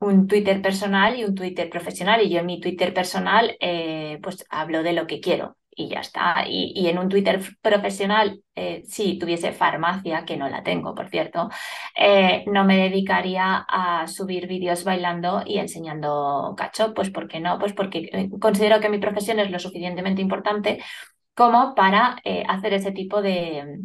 un 0.00 0.26
Twitter 0.26 0.60
personal 0.60 1.18
y 1.18 1.24
un 1.24 1.34
Twitter 1.34 1.70
profesional. 1.70 2.22
Y 2.22 2.30
yo 2.30 2.40
en 2.40 2.46
mi 2.46 2.60
Twitter 2.60 2.92
personal, 2.92 3.56
eh, 3.60 4.18
pues 4.22 4.44
hablo 4.50 4.82
de 4.82 4.92
lo 4.92 5.06
que 5.06 5.20
quiero 5.20 5.56
y 5.76 5.88
ya 5.88 6.00
está. 6.00 6.44
Y, 6.48 6.72
y 6.74 6.88
en 6.88 6.98
un 6.98 7.08
Twitter 7.08 7.40
profesional, 7.62 8.42
eh, 8.54 8.82
si 8.86 9.18
tuviese 9.18 9.52
farmacia, 9.52 10.24
que 10.24 10.36
no 10.36 10.48
la 10.48 10.62
tengo, 10.62 10.94
por 10.94 11.08
cierto, 11.08 11.50
eh, 11.96 12.44
no 12.46 12.64
me 12.64 12.76
dedicaría 12.78 13.64
a 13.68 14.06
subir 14.06 14.46
vídeos 14.46 14.84
bailando 14.84 15.42
y 15.46 15.58
enseñando 15.58 16.54
cacho. 16.56 16.94
Pues 16.94 17.10
¿por 17.10 17.28
qué 17.28 17.40
no? 17.40 17.58
Pues 17.58 17.72
porque 17.72 18.08
eh, 18.12 18.30
considero 18.40 18.80
que 18.80 18.88
mi 18.88 18.98
profesión 18.98 19.38
es 19.40 19.50
lo 19.50 19.58
suficientemente 19.58 20.22
importante 20.22 20.82
como 21.34 21.74
para 21.74 22.16
hacer 22.48 22.74
ese 22.74 22.92
tipo 22.92 23.20
de 23.20 23.80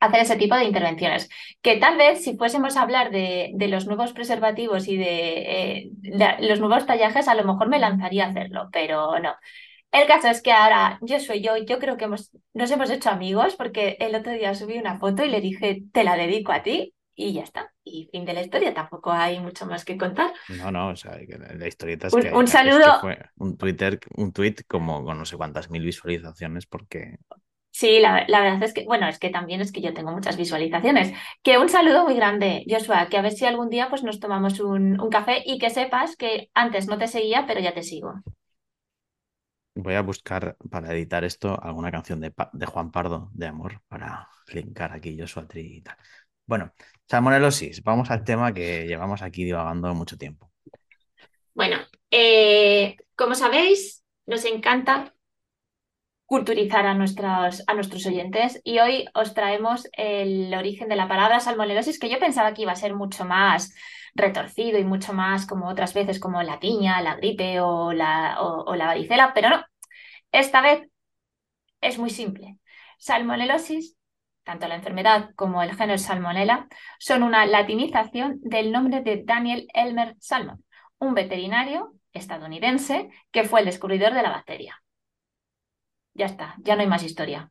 hacer 0.00 0.20
ese 0.20 0.36
tipo 0.36 0.54
de 0.56 0.64
intervenciones. 0.64 1.28
Que 1.62 1.76
tal 1.78 1.96
vez 1.96 2.22
si 2.22 2.36
fuésemos 2.36 2.76
a 2.76 2.82
hablar 2.82 3.10
de, 3.10 3.50
de 3.54 3.68
los 3.68 3.86
nuevos 3.86 4.12
preservativos 4.12 4.88
y 4.88 4.96
de, 4.96 5.90
de 6.02 6.48
los 6.48 6.60
nuevos 6.60 6.86
tallajes, 6.86 7.28
a 7.28 7.34
lo 7.34 7.44
mejor 7.44 7.68
me 7.68 7.78
lanzaría 7.78 8.26
a 8.26 8.28
hacerlo, 8.28 8.68
pero 8.72 9.18
no. 9.20 9.34
El 9.96 10.06
caso 10.06 10.28
es 10.28 10.42
que 10.42 10.52
ahora 10.52 10.98
yo 11.00 11.18
soy 11.18 11.40
yo, 11.40 11.56
yo 11.56 11.78
creo 11.78 11.96
que 11.96 12.04
hemos, 12.04 12.30
nos 12.52 12.70
hemos 12.70 12.90
hecho 12.90 13.08
amigos 13.08 13.56
porque 13.56 13.96
el 13.98 14.14
otro 14.14 14.30
día 14.32 14.54
subí 14.54 14.76
una 14.76 14.98
foto 14.98 15.24
y 15.24 15.30
le 15.30 15.40
dije, 15.40 15.84
te 15.90 16.04
la 16.04 16.18
dedico 16.18 16.52
a 16.52 16.62
ti 16.62 16.92
y 17.14 17.32
ya 17.32 17.42
está. 17.42 17.72
Y 17.82 18.06
fin 18.12 18.26
de 18.26 18.34
la 18.34 18.42
historia, 18.42 18.74
tampoco 18.74 19.10
hay 19.10 19.40
mucho 19.40 19.64
más 19.64 19.86
que 19.86 19.96
contar. 19.96 20.34
No, 20.50 20.70
no, 20.70 20.88
o 20.88 20.96
sea, 20.96 21.16
la, 21.56 21.66
historieta 21.66 22.08
es 22.08 22.12
Un, 22.12 22.20
que, 22.20 22.30
un 22.30 22.44
es 22.44 22.50
que 22.50 22.58
saludo 22.58 23.00
fue 23.00 23.18
un 23.36 23.56
Twitter, 23.56 23.98
un 24.16 24.34
tweet 24.34 24.56
como 24.68 25.02
con 25.02 25.18
no 25.18 25.24
sé 25.24 25.38
cuántas 25.38 25.70
mil 25.70 25.82
visualizaciones 25.82 26.66
porque 26.66 27.16
Sí, 27.70 27.98
la, 27.98 28.26
la 28.28 28.40
verdad 28.40 28.62
es 28.64 28.74
que, 28.74 28.84
bueno, 28.84 29.08
es 29.08 29.18
que 29.18 29.30
también 29.30 29.62
es 29.62 29.72
que 29.72 29.80
yo 29.80 29.94
tengo 29.94 30.12
muchas 30.12 30.36
visualizaciones. 30.36 31.12
Que 31.42 31.56
un 31.56 31.70
saludo 31.70 32.04
muy 32.04 32.14
grande, 32.16 32.64
Joshua, 32.68 33.08
que 33.08 33.16
a 33.16 33.22
ver 33.22 33.32
si 33.32 33.46
algún 33.46 33.70
día 33.70 33.88
pues 33.88 34.02
nos 34.02 34.20
tomamos 34.20 34.60
un, 34.60 35.00
un 35.00 35.08
café 35.08 35.42
y 35.44 35.58
que 35.58 35.70
sepas 35.70 36.16
que 36.16 36.50
antes 36.52 36.86
no 36.86 36.98
te 36.98 37.06
seguía, 37.06 37.44
pero 37.46 37.60
ya 37.60 37.72
te 37.72 37.82
sigo. 37.82 38.14
Voy 39.76 39.94
a 39.94 40.02
buscar 40.02 40.56
para 40.70 40.92
editar 40.92 41.22
esto 41.24 41.60
alguna 41.62 41.90
canción 41.90 42.20
de, 42.20 42.32
Juan 42.66 42.90
Pardo 42.90 43.30
de 43.32 43.46
amor 43.46 43.82
para 43.88 44.28
linkar 44.52 44.92
aquí 44.92 45.16
Joshua 45.18 45.46
Tree 45.46 45.76
y 45.76 45.80
tal. 45.82 45.96
Bueno, 46.46 46.72
salmonelosis, 47.08 47.82
vamos 47.82 48.10
al 48.10 48.24
tema 48.24 48.52
que 48.52 48.86
llevamos 48.86 49.22
aquí 49.22 49.44
divagando 49.44 49.94
mucho 49.94 50.16
tiempo. 50.16 50.50
Bueno, 51.54 51.76
eh, 52.10 52.96
como 53.14 53.34
sabéis, 53.34 54.04
nos 54.26 54.44
encanta 54.44 55.12
culturizar 56.24 56.86
a 56.86 56.94
nuestros, 56.94 57.62
a 57.66 57.74
nuestros 57.74 58.04
oyentes 58.06 58.60
y 58.64 58.78
hoy 58.78 59.06
os 59.14 59.34
traemos 59.34 59.88
el 59.92 60.52
origen 60.54 60.88
de 60.88 60.96
la 60.96 61.06
palabra 61.06 61.40
salmonelosis, 61.40 61.98
que 61.98 62.08
yo 62.10 62.18
pensaba 62.18 62.54
que 62.54 62.62
iba 62.62 62.72
a 62.72 62.76
ser 62.76 62.94
mucho 62.94 63.24
más 63.24 63.74
retorcido 64.14 64.78
y 64.78 64.84
mucho 64.84 65.12
más 65.12 65.46
como 65.46 65.68
otras 65.68 65.92
veces, 65.94 66.18
como 66.18 66.42
la 66.42 66.58
tiña, 66.58 67.02
la 67.02 67.16
gripe 67.16 67.60
o 67.60 67.92
la, 67.92 68.40
o 68.40 68.74
la 68.74 68.86
varicela, 68.86 69.32
pero 69.34 69.50
no, 69.50 69.65
esta 70.32 70.60
vez 70.60 70.88
es 71.80 71.98
muy 71.98 72.10
simple. 72.10 72.58
Salmonelosis, 72.98 73.96
tanto 74.44 74.68
la 74.68 74.76
enfermedad 74.76 75.30
como 75.34 75.62
el 75.62 75.76
género 75.76 75.98
Salmonella, 75.98 76.68
son 76.98 77.22
una 77.22 77.46
latinización 77.46 78.40
del 78.42 78.72
nombre 78.72 79.02
de 79.02 79.22
Daniel 79.24 79.68
Elmer 79.74 80.16
Salmon, 80.20 80.64
un 80.98 81.14
veterinario 81.14 81.94
estadounidense 82.12 83.10
que 83.30 83.44
fue 83.44 83.60
el 83.60 83.66
descubridor 83.66 84.14
de 84.14 84.22
la 84.22 84.30
bacteria. 84.30 84.82
Ya 86.14 86.26
está, 86.26 86.54
ya 86.58 86.76
no 86.76 86.82
hay 86.82 86.88
más 86.88 87.02
historia. 87.02 87.48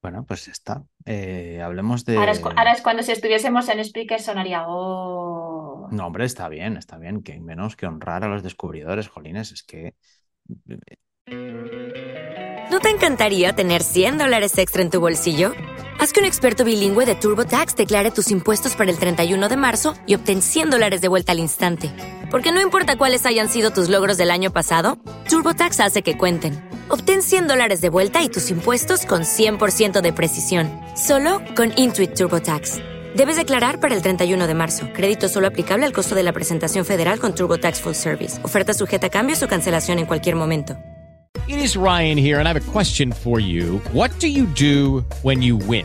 Bueno, 0.00 0.24
pues 0.24 0.46
ya 0.46 0.52
está. 0.52 0.84
Eh, 1.04 1.60
hablemos 1.62 2.04
de... 2.04 2.16
Ahora 2.16 2.32
es, 2.32 2.42
ahora 2.42 2.72
es, 2.72 2.82
cuando 2.82 3.02
si 3.02 3.12
estuviésemos 3.12 3.68
en 3.68 3.84
Spreaker 3.84 4.20
sonaría... 4.20 4.64
Oh. 4.66 5.67
No, 5.90 6.06
hombre, 6.06 6.24
está 6.24 6.48
bien, 6.48 6.76
está 6.76 6.98
bien. 6.98 7.22
Que 7.22 7.40
menos 7.40 7.76
que 7.76 7.86
honrar 7.86 8.24
a 8.24 8.28
los 8.28 8.42
descubridores, 8.42 9.08
Jolines. 9.08 9.52
Es 9.52 9.62
que... 9.62 9.94
¿No 12.70 12.80
te 12.80 12.90
encantaría 12.90 13.54
tener 13.54 13.82
100 13.82 14.18
dólares 14.18 14.58
extra 14.58 14.82
en 14.82 14.90
tu 14.90 15.00
bolsillo? 15.00 15.52
Haz 15.98 16.12
que 16.12 16.20
un 16.20 16.26
experto 16.26 16.64
bilingüe 16.64 17.06
de 17.06 17.16
TurboTax 17.16 17.74
declare 17.74 18.10
tus 18.10 18.30
impuestos 18.30 18.76
para 18.76 18.90
el 18.90 18.98
31 18.98 19.48
de 19.48 19.56
marzo 19.56 19.94
y 20.06 20.14
obtén 20.14 20.42
100 20.42 20.70
dólares 20.70 21.00
de 21.00 21.08
vuelta 21.08 21.32
al 21.32 21.40
instante. 21.40 21.90
Porque 22.30 22.52
no 22.52 22.60
importa 22.60 22.96
cuáles 22.96 23.26
hayan 23.26 23.48
sido 23.48 23.70
tus 23.70 23.88
logros 23.88 24.16
del 24.16 24.30
año 24.30 24.52
pasado, 24.52 24.98
TurboTax 25.28 25.80
hace 25.80 26.02
que 26.02 26.16
cuenten. 26.16 26.62
Obtén 26.88 27.22
100 27.22 27.48
dólares 27.48 27.80
de 27.80 27.88
vuelta 27.88 28.22
y 28.22 28.28
tus 28.28 28.50
impuestos 28.50 29.06
con 29.06 29.22
100% 29.22 30.00
de 30.00 30.12
precisión, 30.12 30.70
solo 30.94 31.40
con 31.56 31.72
Intuit 31.76 32.14
TurboTax. 32.14 32.97
Debes 33.18 33.34
declarar 33.34 33.80
para 33.80 33.96
el 33.96 34.00
31 34.00 34.46
de 34.46 34.54
marzo. 34.54 34.86
Crédito 34.92 35.28
solo 35.28 35.48
aplicable 35.48 35.84
al 35.84 35.92
costo 35.92 36.14
de 36.14 36.22
la 36.22 36.32
presentación 36.32 36.84
federal 36.84 37.18
con 37.18 37.34
TurboTax 37.34 37.80
Full 37.80 37.94
Service. 37.94 38.38
Oferta 38.44 38.72
sujeta 38.72 39.08
a 39.08 39.10
cambios 39.10 39.42
o 39.42 39.48
cancelación 39.48 39.98
en 39.98 40.06
cualquier 40.06 40.36
momento. 40.36 40.76
It 41.48 41.58
is 41.58 41.74
Ryan 41.74 42.16
here, 42.16 42.38
and 42.38 42.46
I 42.46 42.50
have 42.50 42.56
a 42.56 42.72
question 42.72 43.12
for 43.12 43.40
you. 43.40 43.80
What 43.92 44.10
do 44.20 44.28
you 44.28 44.46
do 44.46 45.04
when 45.24 45.42
you 45.42 45.56
win? 45.56 45.84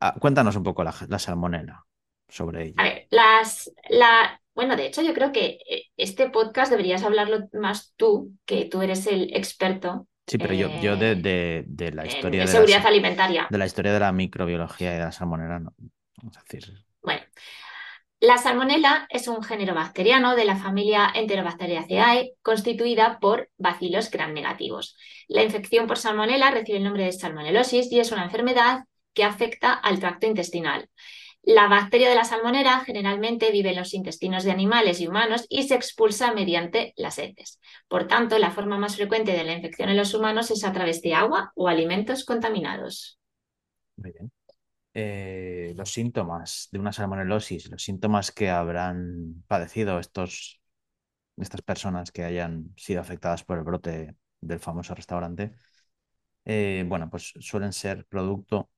ah, 0.00 0.14
cuéntanos 0.20 0.56
un 0.56 0.62
poco 0.62 0.84
la, 0.84 0.94
la 1.08 1.18
salmonela 1.18 1.84
sobre 2.28 2.64
ella. 2.66 2.74
a 2.76 2.82
ver, 2.84 3.06
las, 3.10 3.70
la, 3.88 4.40
bueno, 4.54 4.76
de 4.76 4.86
hecho 4.86 5.02
yo 5.02 5.14
creo 5.14 5.32
que 5.32 5.58
eh, 5.68 5.84
este 5.96 6.30
podcast 6.30 6.70
deberías 6.70 7.02
hablarlo 7.04 7.48
más 7.52 7.92
tú, 7.96 8.32
que 8.44 8.64
tú 8.66 8.82
eres 8.82 9.06
el 9.06 9.34
experto 9.36 10.08
Sí, 10.28 10.38
pero 10.38 10.54
yo, 10.54 10.68
yo 10.80 10.96
de, 10.96 11.12
eh, 11.12 11.14
de- 11.14 11.64
de 11.68 11.92
la 11.92 12.04
historia 12.04 12.40
de, 12.42 12.48
seguridad 12.48 12.82
la, 12.82 12.88
alimentaria. 12.88 13.46
de 13.48 13.58
la 13.58 13.66
historia 13.66 13.92
de 13.92 14.00
la 14.00 14.10
microbiología 14.10 14.90
y 14.92 14.98
de 14.98 15.04
la 15.04 15.12
salmonela, 15.12 15.60
no. 15.60 15.72
Vamos 16.16 16.36
a 16.36 16.40
decir, 16.42 16.84
Bueno, 17.00 17.22
la 18.18 18.38
salmonela 18.38 19.06
es 19.10 19.28
un 19.28 19.42
género 19.44 19.74
bacteriano 19.74 20.34
de 20.34 20.44
la 20.46 20.56
familia 20.56 21.12
Enterobacteriaceae 21.14 22.32
constituida 22.42 23.18
por 23.20 23.50
bacilos 23.58 24.10
gram 24.10 24.32
negativos. 24.32 24.96
La 25.28 25.42
infección 25.44 25.86
por 25.86 25.98
salmonela 25.98 26.50
recibe 26.50 26.78
el 26.78 26.84
nombre 26.84 27.04
de 27.04 27.12
salmonelosis 27.12 27.92
y 27.92 28.00
es 28.00 28.10
una 28.10 28.24
enfermedad 28.24 28.84
que 29.16 29.24
afecta 29.24 29.72
al 29.72 29.98
tracto 29.98 30.28
intestinal. 30.28 30.88
La 31.42 31.68
bacteria 31.68 32.08
de 32.08 32.16
la 32.16 32.24
salmonela 32.24 32.80
generalmente 32.80 33.50
vive 33.52 33.70
en 33.70 33.76
los 33.76 33.94
intestinos 33.94 34.44
de 34.44 34.50
animales 34.50 35.00
y 35.00 35.08
humanos 35.08 35.46
y 35.48 35.62
se 35.64 35.76
expulsa 35.76 36.32
mediante 36.34 36.92
las 36.96 37.18
heces. 37.18 37.60
Por 37.88 38.06
tanto, 38.08 38.38
la 38.38 38.50
forma 38.50 38.78
más 38.78 38.96
frecuente 38.96 39.32
de 39.32 39.44
la 39.44 39.54
infección 39.54 39.88
en 39.88 39.96
los 39.96 40.12
humanos 40.14 40.50
es 40.50 40.64
a 40.64 40.72
través 40.72 41.02
de 41.02 41.14
agua 41.14 41.52
o 41.54 41.68
alimentos 41.68 42.24
contaminados. 42.24 43.18
muy 43.96 44.12
bien. 44.12 44.32
Eh, 44.94 45.74
los 45.76 45.92
síntomas 45.92 46.68
de 46.72 46.78
una 46.78 46.92
salmonelosis, 46.92 47.70
los 47.70 47.82
síntomas 47.82 48.32
que 48.32 48.48
habrán 48.50 49.44
padecido 49.46 49.98
estos, 50.00 50.60
estas 51.36 51.62
personas 51.62 52.10
que 52.12 52.24
hayan 52.24 52.72
sido 52.76 53.00
afectadas 53.02 53.44
por 53.44 53.58
el 53.58 53.64
brote 53.64 54.16
del 54.40 54.60
famoso 54.60 54.94
restaurante, 54.94 55.52
eh, 56.46 56.84
bueno, 56.88 57.10
pues 57.10 57.34
suelen 57.40 57.72
ser 57.72 58.06
producto, 58.06 58.70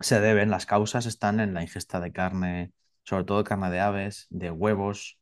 se 0.00 0.20
deben, 0.20 0.50
las 0.50 0.66
causas 0.66 1.06
están 1.06 1.40
en 1.40 1.54
la 1.54 1.62
ingesta 1.62 2.00
de 2.00 2.12
carne, 2.12 2.72
sobre 3.04 3.24
todo 3.24 3.44
carne 3.44 3.70
de 3.70 3.80
aves, 3.80 4.26
de 4.30 4.50
huevos, 4.50 5.18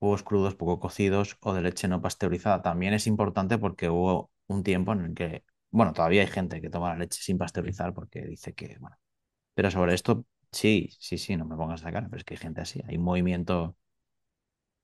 huevos 0.00 0.22
crudos 0.24 0.54
poco 0.56 0.80
cocidos 0.80 1.36
o 1.40 1.54
de 1.54 1.62
leche 1.62 1.88
no 1.88 2.02
pasteurizada. 2.02 2.62
También 2.62 2.94
es 2.94 3.06
importante 3.06 3.58
porque 3.58 3.90
hubo 3.90 4.30
un 4.48 4.62
tiempo 4.64 4.92
en 4.92 5.00
el 5.06 5.14
que, 5.14 5.44
bueno, 5.70 5.92
todavía 5.92 6.22
hay 6.22 6.28
gente 6.28 6.60
que 6.60 6.70
toma 6.70 6.90
la 6.90 6.98
leche 6.98 7.20
sin 7.22 7.38
pasteurizar 7.38 7.94
porque 7.94 8.22
dice 8.26 8.54
que, 8.54 8.78
bueno, 8.80 8.96
pero 9.54 9.70
sobre 9.70 9.94
esto, 9.94 10.26
sí, 10.52 10.90
sí, 11.00 11.18
sí, 11.18 11.36
no 11.36 11.46
me 11.46 11.56
pongas 11.56 11.82
la 11.84 11.92
cara, 11.92 12.08
pero 12.08 12.18
es 12.18 12.24
que 12.24 12.34
hay 12.34 12.38
gente 12.38 12.60
así, 12.62 12.82
hay 12.88 12.98
movimiento 12.98 13.76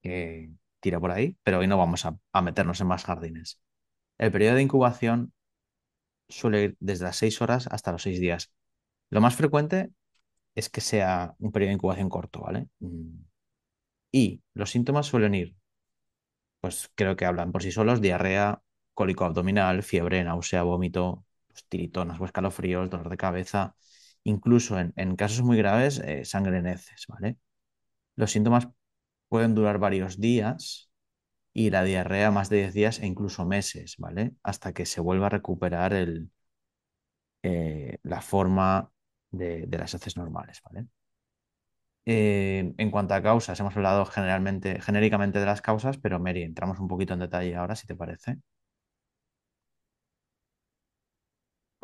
que 0.03 0.51
tira 0.81 1.01
por 1.01 1.11
ahí, 1.11 1.37
pero 1.43 1.59
hoy 1.59 1.67
no 1.67 1.79
vamos 1.79 2.05
a, 2.07 2.17
a 2.33 2.43
meternos 2.43 2.81
en 2.81 2.87
más 2.89 3.05
jardines. 3.05 3.61
El 4.19 4.33
periodo 4.33 4.57
de 4.57 4.63
incubación 4.63 5.33
suele 6.29 6.65
ir 6.65 6.77
desde 6.81 7.05
las 7.07 7.17
6 7.17 7.43
horas 7.43 7.69
hasta 7.69 7.93
los 7.93 8.03
6 8.03 8.21
días. 8.21 8.53
Lo 9.11 9.21
más 9.21 9.37
frecuente 9.37 9.90
es 10.55 10.69
que 10.71 10.81
sea 10.81 11.35
un 11.38 11.53
periodo 11.53 11.71
de 11.71 11.75
incubación 11.75 12.09
corto, 12.09 12.40
¿vale? 12.43 12.69
Mm. 12.81 13.25
Y 14.12 14.43
los 14.55 14.71
síntomas 14.71 15.07
suelen 15.07 15.35
ir, 15.35 15.57
pues 16.61 16.90
creo 16.95 17.17
que 17.17 17.27
hablan 17.27 17.53
por 17.53 17.62
sí 17.62 17.71
solos, 17.73 18.01
diarrea, 18.01 18.62
cólico 18.95 19.25
abdominal, 19.25 19.83
fiebre, 19.83 20.25
náusea, 20.25 20.62
vómito, 20.62 21.25
pues, 21.49 21.67
tiritonas 21.69 22.21
o 22.21 22.25
escalofríos, 22.25 22.90
dolor 22.90 23.11
de 23.11 23.17
cabeza, 23.17 23.77
incluso 24.25 24.79
en, 24.79 25.17
casos 25.17 25.43
muy 25.43 25.57
graves, 25.59 25.99
eh, 26.01 26.25
sangre 26.25 26.59
en 26.59 26.67
heces, 26.69 27.07
¿vale? 27.09 27.37
Los 28.17 28.33
síntomas 28.33 28.69
pueden 29.29 29.55
durar 29.55 29.79
varios 29.79 30.21
días 30.21 30.90
y 31.53 31.71
la 31.71 31.85
diarrea 31.85 32.31
más 32.31 32.51
de 32.51 32.59
10 32.59 32.75
días 32.75 33.01
e 33.01 33.07
incluso 33.07 33.47
meses, 33.47 33.97
¿vale? 33.99 34.35
Hasta 34.43 34.73
que 34.75 34.87
se 34.87 35.01
vuelva 35.01 35.27
a 35.27 35.31
recuperar 35.31 35.95
el, 35.95 36.31
eh, 37.43 37.99
la 38.03 38.21
forma 38.23 38.90
de, 39.37 39.66
las 39.70 39.94
heces 39.94 40.16
normales, 40.16 40.61
¿vale? 40.64 40.87
Eh, 42.07 42.75
en 42.77 42.90
cuanto 42.90 43.14
a 43.14 43.23
causas, 43.23 43.59
hemos 43.61 43.77
hablado 43.77 44.05
generalmente, 44.05 44.81
genéricamente 44.81 45.38
de 45.38 45.47
las 45.47 45.62
causas, 45.62 45.97
pero 45.99 46.20
Mary, 46.20 46.42
entramos 46.42 46.79
un 46.79 46.88
poquito 46.88 47.14
en 47.14 47.20
detalle 47.20 47.57
ahora, 47.57 47.77
si 47.77 47.87
te 47.87 47.97
parece. 47.97 48.38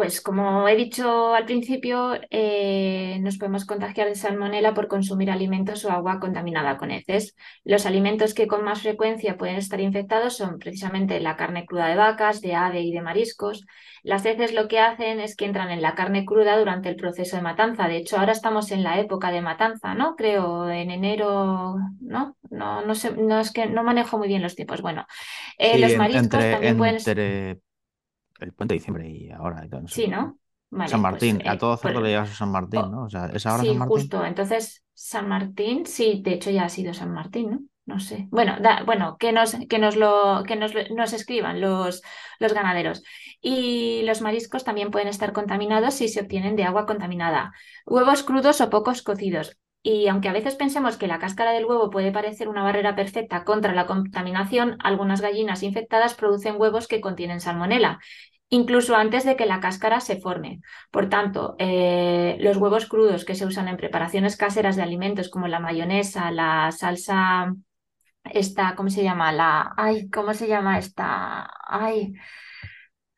Pues 0.00 0.22
como 0.22 0.66
he 0.66 0.76
dicho 0.76 1.34
al 1.34 1.44
principio, 1.44 2.18
eh, 2.30 3.18
nos 3.20 3.36
podemos 3.36 3.66
contagiar 3.66 4.08
de 4.08 4.14
salmonela 4.14 4.72
por 4.72 4.88
consumir 4.88 5.30
alimentos 5.30 5.84
o 5.84 5.90
agua 5.90 6.20
contaminada 6.20 6.78
con 6.78 6.90
heces. 6.90 7.36
Los 7.64 7.84
alimentos 7.84 8.32
que 8.32 8.46
con 8.46 8.64
más 8.64 8.80
frecuencia 8.80 9.36
pueden 9.36 9.56
estar 9.56 9.78
infectados 9.78 10.38
son 10.38 10.58
precisamente 10.58 11.20
la 11.20 11.36
carne 11.36 11.66
cruda 11.66 11.88
de 11.88 11.96
vacas, 11.96 12.40
de 12.40 12.54
ave 12.54 12.80
y 12.80 12.92
de 12.92 13.02
mariscos. 13.02 13.66
Las 14.02 14.24
heces 14.24 14.54
lo 14.54 14.68
que 14.68 14.78
hacen 14.78 15.20
es 15.20 15.36
que 15.36 15.44
entran 15.44 15.70
en 15.70 15.82
la 15.82 15.94
carne 15.94 16.24
cruda 16.24 16.58
durante 16.58 16.88
el 16.88 16.96
proceso 16.96 17.36
de 17.36 17.42
matanza. 17.42 17.86
De 17.86 17.98
hecho, 17.98 18.16
ahora 18.16 18.32
estamos 18.32 18.70
en 18.70 18.82
la 18.82 18.98
época 19.00 19.30
de 19.30 19.42
matanza, 19.42 19.94
¿no? 19.94 20.16
Creo 20.16 20.70
en 20.70 20.90
enero, 20.90 21.76
¿no? 22.00 22.38
No, 22.48 22.86
no 22.86 22.94
sé, 22.94 23.12
no 23.18 23.38
es 23.38 23.52
que 23.52 23.66
no 23.66 23.82
manejo 23.82 24.16
muy 24.16 24.28
bien 24.28 24.40
los 24.40 24.56
tiempos. 24.56 24.80
Bueno, 24.80 25.04
eh, 25.58 25.74
Sí, 25.74 25.78
los 25.82 25.96
mariscos 25.96 26.24
entre, 26.24 26.52
también 26.52 26.78
pueden 26.78 26.96
entre 26.96 27.58
el 28.40 28.53
puente 28.53 28.74
de 28.74 28.79
diciembre 28.79 29.09
y 29.09 29.31
ahora. 29.31 29.62
sé. 29.87 30.03
Sí, 30.03 30.09
¿no? 30.09 30.38
Vale, 30.70 30.90
San 30.90 31.00
pues, 31.00 31.12
Martín, 31.12 31.42
a 31.46 31.55
eh, 31.55 31.59
todo 31.59 31.76
cerdo 31.76 31.94
pues- 31.94 32.05
le 32.05 32.11
lleva 32.11 32.26
su 32.26 32.35
San 32.35 32.50
Martín, 32.53 32.90
¿no? 32.90 33.05
O 33.05 33.11
sea, 33.11 33.26
¿es 33.26 33.44
ahora 33.46 33.62
Sí, 33.62 33.68
San 33.68 33.79
Martín? 33.79 33.96
justo. 33.96 34.24
Entonces, 34.24 34.85
San 34.94 35.29
Martín, 35.29 35.87
sí, 35.87 36.20
de 36.24 36.33
hecho 36.35 36.50
ya 36.50 36.64
ha 36.64 36.68
sido 36.68 36.94
San 36.94 37.12
Martín, 37.12 37.50
¿no? 37.50 37.61
No 37.87 37.98
sé. 37.98 38.29
Bueno, 38.31 38.57
da- 38.61 38.85
bueno, 38.85 39.16
que 39.18 39.33
nos, 39.33 39.57
que 39.68 39.79
nos 39.79 39.96
lo, 39.96 40.44
que 40.46 40.55
nos, 40.57 40.72
nos 40.94 41.12
escriban 41.12 41.61
los, 41.61 42.03
los 42.38 42.53
ganaderos. 42.55 43.03
Y 43.40 44.03
los 44.05 44.20
mariscos 44.20 44.62
también 44.64 44.90
pueden 44.92 45.09
estar 45.09 45.33
contaminados 45.33 45.94
si 45.94 46.09
se 46.09 46.20
obtienen 46.20 46.55
de 46.57 46.64
agua 46.64 46.87
contaminada. 46.87 47.53
Huevos 47.87 48.22
crudos 48.22 48.61
o 48.61 48.70
pocos 48.70 49.03
cocidos. 49.03 49.57
Y 49.83 50.09
aunque 50.09 50.29
a 50.29 50.33
veces 50.35 50.57
pensemos 50.57 50.98
que 50.98 51.07
la 51.09 51.18
cáscara 51.18 51.53
del 51.53 51.64
huevo 51.64 51.88
puede 51.90 52.12
parecer 52.12 52.48
una 52.48 52.62
barrera 52.62 52.94
perfecta 52.94 53.44
contra 53.44 53.72
la 53.74 53.87
contaminación, 53.87 54.76
algunas 54.85 55.22
gallinas 55.22 55.62
infectadas 55.62 56.14
producen 56.14 56.61
huevos 56.61 56.87
que 56.87 57.00
contienen 57.00 57.40
salmonela, 57.40 57.98
incluso 58.50 58.96
antes 58.96 59.24
de 59.24 59.36
que 59.36 59.46
la 59.46 59.60
cáscara 59.60 60.00
se 60.00 60.20
forme. 60.20 60.60
Por 60.90 61.08
tanto, 61.08 61.56
eh, 61.58 62.36
los 62.40 62.56
huevos 62.58 62.86
crudos 62.86 63.24
que 63.24 63.34
se 63.36 63.46
usan 63.46 63.68
en 63.68 63.76
preparaciones 63.78 64.36
caseras 64.36 64.76
de 64.76 64.82
alimentos 64.82 65.30
como 65.30 65.48
la 65.48 65.60
mayonesa, 65.60 66.30
la 66.32 66.72
salsa, 66.72 67.54
esta, 68.24 68.74
¿cómo 68.76 68.90
se 68.90 69.02
llama? 69.04 69.32
La, 69.32 69.74
ay, 69.76 70.10
¿cómo 70.10 70.34
se 70.34 70.48
llama 70.48 70.78
esta? 70.78 71.48
Ay, 71.68 72.14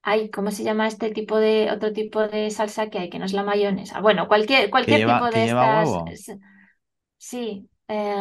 ay, 0.03 0.31
¿cómo 0.31 0.51
se 0.51 0.65
llama 0.65 0.87
este 0.89 1.11
tipo 1.11 1.39
de, 1.39 1.71
otro 1.71 1.93
tipo 1.93 2.27
de 2.29 2.51
salsa 2.51 2.91
que 2.91 2.99
hay, 2.99 3.11
que 3.11 3.19
no 3.19 3.25
es 3.27 3.33
la 3.33 3.43
mayonesa? 3.45 4.01
Bueno, 4.01 4.29
cualquier, 4.29 4.71
cualquier 4.71 5.01
lleva- 5.01 5.19
tipo 5.21 5.31
de 5.31 5.45
estas. 5.45 5.89
huevo? 5.95 6.05
Sí. 7.19 7.69
eh, 7.89 8.15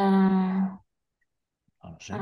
No 1.84 1.91
sé. 2.08 2.21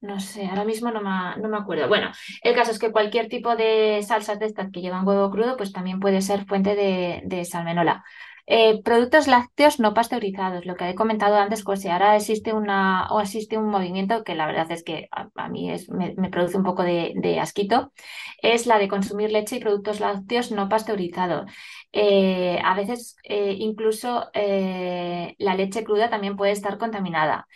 No 0.00 0.20
sé, 0.20 0.46
ahora 0.46 0.64
mismo 0.64 0.90
no 0.92 1.00
me, 1.00 1.40
no 1.42 1.48
me 1.48 1.56
acuerdo. 1.56 1.88
Bueno, 1.88 2.12
el 2.42 2.54
caso 2.54 2.70
es 2.70 2.78
que 2.78 2.92
cualquier 2.92 3.28
tipo 3.28 3.56
de 3.56 4.00
salsas 4.06 4.38
de 4.38 4.46
estas 4.46 4.70
que 4.70 4.80
llevan 4.80 5.06
huevo 5.06 5.30
crudo, 5.30 5.56
pues 5.56 5.72
también 5.72 5.98
puede 5.98 6.20
ser 6.22 6.46
fuente 6.46 6.76
de, 6.76 7.22
de 7.24 7.44
salmonela. 7.44 8.04
Eh, 8.50 8.80
productos 8.82 9.26
lácteos 9.26 9.78
no 9.78 9.92
pasteurizados, 9.92 10.64
lo 10.64 10.74
que 10.74 10.88
he 10.88 10.94
comentado 10.94 11.36
antes, 11.36 11.62
pues 11.64 11.82
si 11.82 11.88
ahora 11.88 12.16
existe 12.16 12.54
una 12.54 13.08
o 13.10 13.20
existe 13.20 13.58
un 13.58 13.68
movimiento 13.68 14.24
que 14.24 14.34
la 14.34 14.46
verdad 14.46 14.70
es 14.72 14.82
que 14.84 15.08
a, 15.10 15.48
mí 15.50 15.70
es, 15.70 15.90
me, 15.90 16.14
produce 16.30 16.56
un 16.56 16.64
poco 16.64 16.82
de, 16.82 17.38
asquito, 17.40 17.92
es 18.40 18.66
la 18.66 18.78
de 18.78 18.88
consumir 18.88 19.30
leche 19.32 19.56
y 19.56 19.60
productos 19.60 20.00
lácteos 20.00 20.50
no 20.50 20.68
pasteurizados. 20.68 21.50
Eh, 21.92 22.58
a 22.64 22.74
veces 22.74 23.16
eh, 23.24 23.54
incluso 23.58 24.30
la 24.32 25.54
leche 25.54 25.84
cruda 25.84 26.08
también 26.08 26.36
puede 26.36 26.52
estar 26.52 26.78
contaminada. 26.78 27.46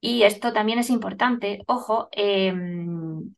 Y 0.00 0.22
esto 0.22 0.52
también 0.52 0.78
es 0.78 0.90
importante, 0.90 1.62
ojo, 1.66 2.08
em, 2.12 3.34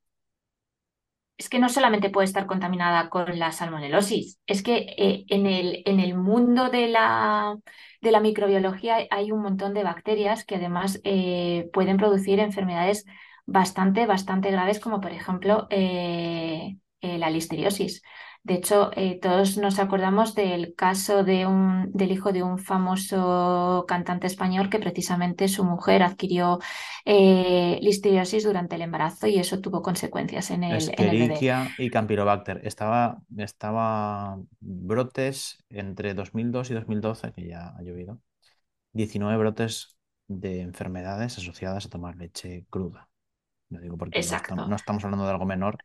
es 1.37 1.49
que 1.49 1.59
no 1.59 1.69
solamente 1.69 2.11
puede 2.11 2.27
estar 2.27 2.47
contaminada 2.47 3.09
con 3.11 3.39
la 3.39 3.53
salmonelosis, 3.53 4.39
es 4.47 4.63
que 4.63 4.95
eh, 4.97 5.25
en, 5.29 5.47
el, 5.47 5.83
en, 5.87 5.99
el, 6.01 6.15
mundo 6.15 6.69
de 6.71 6.89
la, 6.89 7.57
de 8.01 8.13
la, 8.13 8.21
microbiología 8.21 8.99
hay 9.11 9.33
un 9.33 9.43
montón 9.43 9.75
de 9.75 9.83
bacterias 9.83 10.45
que 10.45 10.57
además 10.57 11.01
eh, 11.05 11.69
pueden 11.73 11.97
producir 11.97 12.39
enfermedades 12.39 13.07
bastante, 13.47 14.07
bastante 14.07 14.51
graves, 14.53 14.79
como 14.81 15.01
por 15.01 15.13
ejemplo 15.13 15.67
eh, 15.71 16.77
la 17.01 17.31
listeriosis. 17.31 18.03
De 18.45 18.55
hecho, 18.55 18.91
eh, 18.97 19.21
todos 19.21 19.57
nos 19.57 19.79
acordamos 19.79 20.35
del 20.35 20.75
caso 20.75 21.23
de 21.23 21.47
un, 21.47 21.93
del 21.93 22.11
hijo 22.11 22.33
de 22.33 22.43
un 22.43 22.59
famoso 22.59 23.85
cantante 23.87 24.27
español 24.27 24.69
que 24.69 24.81
precisamente 24.81 25.47
su 25.47 25.63
mujer 25.63 26.03
adquirió 26.03 26.59
eh, 27.05 27.79
listeriosis 27.83 28.43
durante 28.43 28.75
el 28.75 28.83
embarazo 28.83 29.29
y 29.29 29.39
eso 29.39 29.61
tuvo 29.61 29.81
consecuencias 29.81 30.51
en 30.51 30.65
el, 30.65 30.77
Escherichia 30.77 31.55
en 31.55 31.61
el 31.61 31.69
bebé. 31.69 31.87
y 31.87 31.91
Campylobacter. 31.91 32.61
Estaba, 32.65 33.23
estaba 33.37 34.41
brotes 34.59 35.59
entre 35.69 36.15
2002 36.15 36.71
y 36.71 36.75
2012, 36.75 37.33
que 37.33 37.47
ya 37.47 37.69
ha 37.69 37.83
llovido, 37.83 38.19
19 38.93 39.37
brotes 39.39 39.97
de 40.27 40.63
enfermedades 40.63 41.39
asociadas 41.39 41.87
a 41.87 41.91
tomar 41.91 42.17
leche 42.17 42.67
cruda. 42.71 43.09
Lo 43.73 43.81
digo 43.81 43.97
porque 43.97 44.19
no 44.19 44.21
estamos, 44.21 44.69
no 44.69 44.77
estamos, 44.77 45.05
hablando 45.05 45.25
de 45.25 45.31
algo 45.31 45.47
menor, 45.47 45.79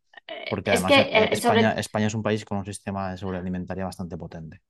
porque 0.50 0.72
además 0.72 0.92
es 0.92 0.98
que, 0.98 1.18
eh, 1.18 1.30
España, 1.32 1.72
sobre... 1.72 1.80
España, 1.80 2.08
es 2.08 2.14
un 2.14 2.24
país 2.24 2.46
con 2.46 2.58
un 2.58 2.66
sistema 2.66 3.12
de 3.12 3.18
seguridad 3.18 3.42
alimentaria 3.42 3.86
bastante 3.86 4.18
potente. 4.18 4.62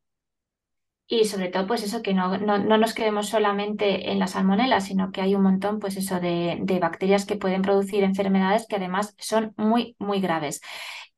Y 1.09 1.23
sobre 1.23 1.47
todo, 1.47 1.65
pues 1.67 1.83
eso, 1.83 2.01
que 2.01 2.13
no, 2.13 2.37
no, 2.37 2.57
no 2.57 2.77
nos 2.77 2.93
quedemos 2.93 3.29
solamente 3.29 4.11
en 4.11 4.19
la 4.19 4.27
salmonela, 4.27 4.81
sino 4.81 5.11
que 5.11 5.21
hay 5.21 5.35
un 5.35 5.41
montón, 5.41 5.79
pues 5.79 5.95
eso, 5.95 6.19
de, 6.19 6.57
de 6.61 6.79
bacterias 6.79 7.25
que 7.25 7.37
pueden 7.37 7.61
producir 7.61 8.03
enfermedades 8.03 8.67
que 8.67 8.75
además 8.75 9.15
son 9.17 9.53
muy, 9.55 9.95
muy 9.99 10.19
graves. 10.19 10.61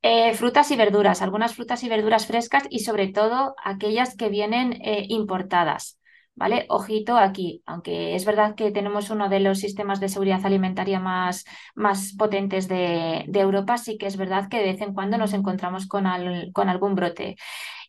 Eh, 0.01 0.33
frutas 0.33 0.71
y 0.71 0.77
verduras, 0.77 1.21
algunas 1.21 1.55
frutas 1.55 1.83
y 1.83 1.89
verduras 1.89 2.25
frescas 2.25 2.63
y 2.69 2.79
sobre 2.79 3.09
todo 3.09 3.55
aquellas 3.61 4.15
que 4.15 4.29
vienen 4.29 4.73
eh, 4.81 5.05
importadas. 5.09 5.98
¿Vale? 6.35 6.65
Ojito 6.69 7.17
aquí, 7.17 7.61
aunque 7.65 8.15
es 8.15 8.23
verdad 8.23 8.55
que 8.55 8.71
tenemos 8.71 9.09
uno 9.09 9.27
de 9.27 9.41
los 9.41 9.59
sistemas 9.59 9.99
de 9.99 10.07
seguridad 10.07 10.45
alimentaria 10.45 10.99
más, 10.99 11.43
más 11.75 12.13
potentes 12.17 12.69
de, 12.69 13.25
de, 13.27 13.39
Europa, 13.41 13.77
sí 13.77 13.97
que 13.97 14.07
es 14.07 14.15
verdad 14.15 14.47
que 14.47 14.59
de 14.59 14.71
vez 14.71 14.81
en 14.81 14.93
cuando 14.93 15.17
nos 15.17 15.33
encontramos 15.33 15.85
con, 15.85 16.07
al, 16.07 16.51
con 16.53 16.69
algún 16.69 16.95
brote. 16.95 17.35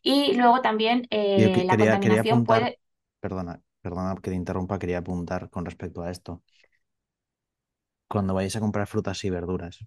Y 0.03 0.35
luego 0.35 0.62
también 0.62 1.07
eh, 1.11 1.53
que, 1.55 1.64
la 1.64 1.76
quería, 1.76 1.92
contaminación 1.92 2.00
quería 2.00 2.33
apuntar, 2.33 2.61
puede... 2.61 2.81
Perdona, 3.20 3.61
perdona 3.83 4.14
que 4.20 4.31
te 4.31 4.37
interrumpa, 4.37 4.79
quería 4.79 4.98
apuntar 4.98 5.50
con 5.50 5.64
respecto 5.64 6.03
a 6.03 6.11
esto. 6.11 6.42
Cuando 8.09 8.35
vayáis 8.35 8.57
a 8.57 8.61
comprar 8.61 8.87
frutas 8.87 9.22
y 9.24 9.31
verduras, 9.31 9.79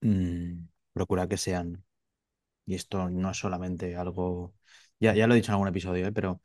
mmm, 0.00 0.66
procura 0.92 1.28
que 1.28 1.36
sean, 1.36 1.84
y 2.64 2.74
esto 2.74 3.10
no 3.10 3.30
es 3.30 3.38
solamente 3.38 3.96
algo, 3.96 4.54
ya, 5.02 5.14
ya 5.14 5.26
lo 5.26 5.34
he 5.34 5.36
dicho 5.36 5.50
en 5.50 5.54
algún 5.54 5.68
episodio, 5.68 6.06
¿eh? 6.06 6.12
pero, 6.12 6.40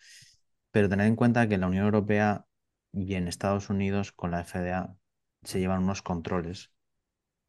pero 0.71 0.89
tened 0.89 1.07
en 1.07 1.15
cuenta 1.15 1.47
que 1.47 1.55
en 1.55 1.61
la 1.61 1.67
Unión 1.67 1.85
Europea 1.85 2.45
y 2.93 3.15
en 3.15 3.27
Estados 3.27 3.69
Unidos 3.69 4.11
con 4.11 4.31
la 4.31 4.41
FDA 4.41 4.95
se 5.43 5.59
llevan 5.59 5.83
unos 5.83 6.01
controles, 6.01 6.71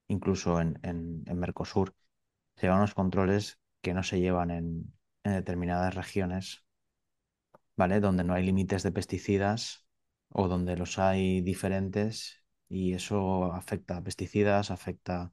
incluso 0.09 0.61
en, 0.61 0.79
en, 0.83 1.25
en 1.27 1.39
Mercosur, 1.39 1.95
se 2.57 2.63
llevan 2.67 2.81
unos 2.81 2.95
controles 2.95 3.61
que 3.83 3.95
no 3.95 4.03
se 4.05 4.21
llevan 4.21 4.51
en, 4.51 4.95
en 5.25 5.33
determinadas 5.35 5.95
regiones, 5.95 6.65
¿vale? 7.77 8.01
Donde 8.01 8.25
no 8.25 8.35
hay 8.35 8.45
límites 8.45 8.83
de 8.83 8.93
pesticidas 8.93 9.87
o 10.31 10.49
donde 10.49 10.77
los 10.77 10.99
hay 10.99 11.41
diferentes 11.41 12.45
y 12.69 12.93
eso 12.95 13.53
afecta 13.53 13.97
a 13.99 14.03
pesticidas, 14.03 14.71
afecta 14.71 15.33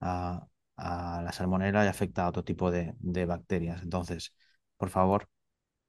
a, 0.00 0.48
a 0.76 1.22
la 1.22 1.32
salmonela 1.32 1.84
y 1.84 1.88
afecta 1.88 2.24
a 2.24 2.28
otro 2.28 2.44
tipo 2.44 2.70
de, 2.70 2.94
de, 3.00 3.26
bacterias. 3.26 3.82
Entonces, 3.82 4.34
por 4.78 4.90
favor, 4.90 5.28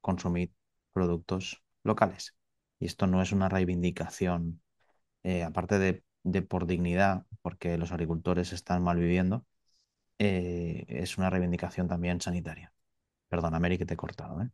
consumid 0.02 0.50
productos 0.92 1.62
locales. 1.84 2.36
Y 2.80 2.86
esto 2.86 3.06
no 3.06 3.22
es 3.22 3.32
una 3.32 3.48
reivindicación, 3.48 4.62
eh, 5.24 5.44
aparte 5.44 5.78
de, 5.78 6.42
por 6.42 6.66
dignidad, 6.66 7.26
porque 7.42 7.78
los 7.78 7.92
agricultores 7.92 8.52
están 8.52 8.82
mal 8.84 8.98
viviendo, 8.98 9.46
eh, 10.18 10.86
es 10.88 11.18
una 11.18 11.30
reivindicación 11.30 11.88
también 11.88 12.20
sanitaria. 12.20 12.72
Perdona, 13.28 13.60
Mary, 13.60 13.78
que 13.78 13.86
te 13.86 13.94
he 13.94 13.96
cortado. 13.98 14.42
¿eh? 14.42 14.50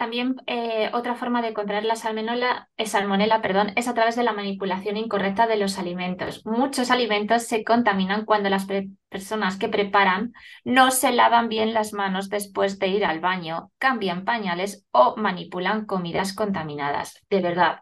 También 0.00 0.36
eh, 0.46 0.88
otra 0.94 1.14
forma 1.14 1.42
de 1.42 1.52
contraer 1.52 1.84
la 1.84 1.94
salmonela, 1.94 2.70
eh, 2.78 2.86
salmonela 2.86 3.42
perdón, 3.42 3.74
es 3.76 3.86
a 3.86 3.92
través 3.92 4.16
de 4.16 4.22
la 4.22 4.32
manipulación 4.32 4.96
incorrecta 4.96 5.46
de 5.46 5.58
los 5.58 5.78
alimentos. 5.78 6.40
Muchos 6.46 6.90
alimentos 6.90 7.42
se 7.42 7.64
contaminan 7.64 8.24
cuando 8.24 8.48
las 8.48 8.66
personas 9.10 9.58
que 9.58 9.68
preparan 9.68 10.32
no 10.64 10.90
se 10.90 11.12
lavan 11.12 11.50
bien 11.50 11.74
las 11.74 11.92
manos 11.92 12.30
después 12.30 12.78
de 12.78 12.88
ir 12.88 13.04
al 13.04 13.20
baño, 13.20 13.72
cambian 13.76 14.24
pañales 14.24 14.86
o 14.90 15.16
manipulan 15.18 15.84
comidas 15.84 16.32
contaminadas. 16.32 17.22
De 17.28 17.42
verdad. 17.42 17.80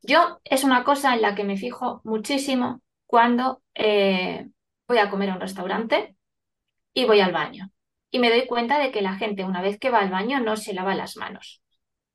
Yo 0.00 0.40
es 0.42 0.64
una 0.64 0.84
cosa 0.84 1.14
en 1.14 1.20
la 1.20 1.34
que 1.34 1.44
me 1.44 1.58
fijo 1.58 2.00
muchísimo 2.02 2.80
cuando 3.04 3.60
eh, 3.74 4.48
voy 4.88 4.96
a 4.96 5.10
comer 5.10 5.28
a 5.28 5.34
un 5.34 5.40
restaurante 5.42 6.16
y 6.94 7.04
voy 7.04 7.20
al 7.20 7.32
baño 7.32 7.70
y 8.10 8.18
me 8.18 8.30
doy 8.30 8.46
cuenta 8.46 8.78
de 8.78 8.90
que 8.92 9.02
la 9.02 9.16
gente 9.16 9.44
una 9.44 9.62
vez 9.62 9.78
que 9.78 9.90
va 9.90 10.00
al 10.00 10.10
baño 10.10 10.40
no 10.40 10.56
se 10.56 10.74
lava 10.74 10.94
las 10.94 11.16
manos. 11.16 11.62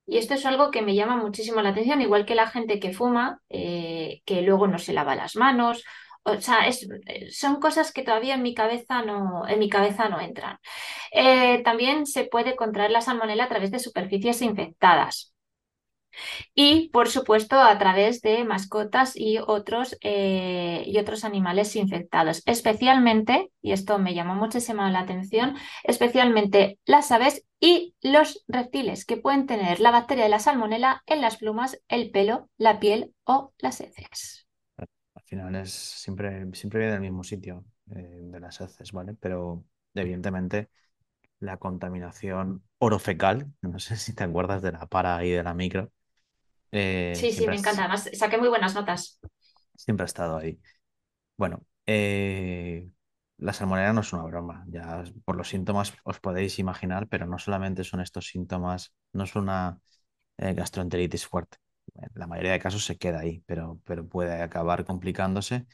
Y 0.07 0.17
esto 0.17 0.33
es 0.33 0.45
algo 0.45 0.71
que 0.71 0.81
me 0.81 0.95
llama 0.95 1.15
muchísimo 1.17 1.61
la 1.61 1.69
atención, 1.69 2.01
igual 2.01 2.25
que 2.25 2.35
la 2.35 2.47
gente 2.47 2.79
que 2.79 2.93
fuma, 2.93 3.39
eh, 3.49 4.21
que 4.25 4.41
luego 4.41 4.67
no 4.67 4.79
se 4.79 4.93
lava 4.93 5.15
las 5.15 5.35
manos. 5.35 5.83
O 6.23 6.39
sea, 6.41 6.67
es, 6.67 6.87
son 7.31 7.59
cosas 7.59 7.91
que 7.93 8.03
todavía 8.03 8.35
en 8.35 8.43
mi 8.43 8.53
cabeza 8.53 9.03
no, 9.03 9.47
en 9.47 9.59
mi 9.59 9.69
cabeza 9.69 10.09
no 10.09 10.19
entran. 10.19 10.57
Eh, 11.11 11.61
también 11.63 12.05
se 12.05 12.25
puede 12.25 12.55
contraer 12.55 12.91
la 12.91 13.01
salmonela 13.01 13.45
a 13.45 13.49
través 13.49 13.71
de 13.71 13.79
superficies 13.79 14.41
infectadas. 14.41 15.30
Y, 16.53 16.89
por 16.89 17.07
supuesto, 17.07 17.59
a 17.61 17.77
través 17.77 18.21
de 18.21 18.43
mascotas 18.43 19.15
y 19.15 19.37
otros, 19.39 19.97
eh, 20.01 20.83
y 20.85 20.97
otros 20.97 21.23
animales 21.23 21.75
infectados. 21.75 22.43
Especialmente, 22.45 23.51
y 23.61 23.71
esto 23.71 23.99
me 23.99 24.13
llamó 24.13 24.35
muchísimo 24.35 24.87
la 24.89 24.99
atención, 24.99 25.55
especialmente 25.83 26.77
las 26.85 27.11
aves 27.11 27.45
y 27.59 27.95
los 28.01 28.43
reptiles 28.47 29.05
que 29.05 29.17
pueden 29.17 29.45
tener 29.45 29.79
la 29.79 29.91
bacteria 29.91 30.23
de 30.23 30.29
la 30.29 30.39
salmonela 30.39 31.03
en 31.05 31.21
las 31.21 31.37
plumas, 31.37 31.79
el 31.87 32.11
pelo, 32.11 32.49
la 32.57 32.79
piel 32.79 33.13
o 33.23 33.53
las 33.59 33.79
heces. 33.79 34.47
Al 34.77 35.23
final 35.23 35.55
es 35.55 35.71
siempre, 35.71 36.47
siempre 36.53 36.79
viene 36.79 36.93
del 36.93 37.01
mismo 37.01 37.23
sitio 37.23 37.63
eh, 37.95 38.19
de 38.23 38.39
las 38.39 38.59
heces, 38.59 38.91
¿vale? 38.91 39.13
Pero 39.13 39.63
evidentemente 39.93 40.69
la 41.39 41.57
contaminación 41.57 42.63
orofecal, 42.77 43.51
no 43.61 43.79
sé 43.79 43.97
si 43.97 44.13
te 44.13 44.23
acuerdas 44.23 44.61
de 44.61 44.71
la 44.71 44.87
para 44.87 45.23
y 45.25 45.31
de 45.31 45.43
la 45.43 45.53
micro, 45.53 45.91
eh, 46.71 47.13
sí, 47.15 47.31
sí, 47.31 47.47
me 47.47 47.55
encanta. 47.55 47.81
Además, 47.81 48.09
saqué 48.13 48.37
muy 48.37 48.49
buenas 48.49 48.73
notas. 48.73 49.19
Siempre 49.75 50.03
ha 50.03 50.05
estado 50.05 50.37
ahí. 50.37 50.59
Bueno, 51.37 51.65
eh, 51.85 52.89
la 53.37 53.53
salmonela 53.53 53.93
no 53.93 54.01
es 54.01 54.13
una 54.13 54.23
broma. 54.23 54.65
Ya 54.69 55.03
por 55.25 55.35
los 55.35 55.49
síntomas 55.49 55.93
os 56.03 56.19
podéis 56.19 56.59
imaginar, 56.59 57.07
pero 57.07 57.25
no 57.25 57.39
solamente 57.39 57.83
son 57.83 58.01
estos 58.01 58.27
síntomas, 58.27 58.93
no 59.13 59.23
es 59.23 59.35
una 59.35 59.79
eh, 60.37 60.53
gastroenteritis 60.53 61.27
fuerte. 61.27 61.57
En 61.95 62.09
la 62.15 62.27
mayoría 62.27 62.53
de 62.53 62.59
casos 62.59 62.85
se 62.85 62.97
queda 62.97 63.19
ahí, 63.19 63.43
pero, 63.45 63.79
pero 63.85 64.07
puede 64.07 64.41
acabar 64.41 64.85
complicándose. 64.85 65.65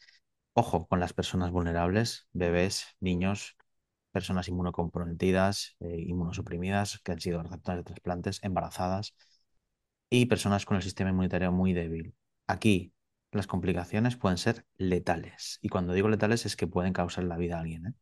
Ojo 0.54 0.88
con 0.88 1.00
las 1.00 1.14
personas 1.14 1.52
vulnerables, 1.52 2.28
bebés, 2.34 2.96
niños, 3.00 3.56
personas 4.12 4.48
inmunocomprometidas, 4.48 5.76
inmunosuprimidas, 5.80 7.00
que 7.04 7.12
han 7.12 7.20
sido 7.22 7.44
receptores 7.44 7.80
de 7.82 7.84
trasplantes, 7.84 8.40
embarazadas 8.44 9.14
y 10.10 10.26
personas 10.26 10.66
con 10.66 10.78
el 10.78 10.84
sistema 10.84 11.10
inmunitario 11.10 11.52
muy 11.52 11.74
débil. 11.74 12.16
Aquí 12.48 12.94
las 13.32 13.48
complicaciones 13.48 14.16
pueden 14.16 14.38
ser 14.38 14.66
letales. 14.78 15.60
Y 15.62 15.70
cuando 15.70 15.94
digo 15.94 16.10
letales 16.10 16.46
es 16.46 16.56
que 16.56 16.68
pueden 16.68 16.94
causar 16.94 17.26
la 17.26 17.38
vida 17.38 17.58
a 17.58 17.62
alguien. 17.62 17.88
¿eh? 17.88 17.94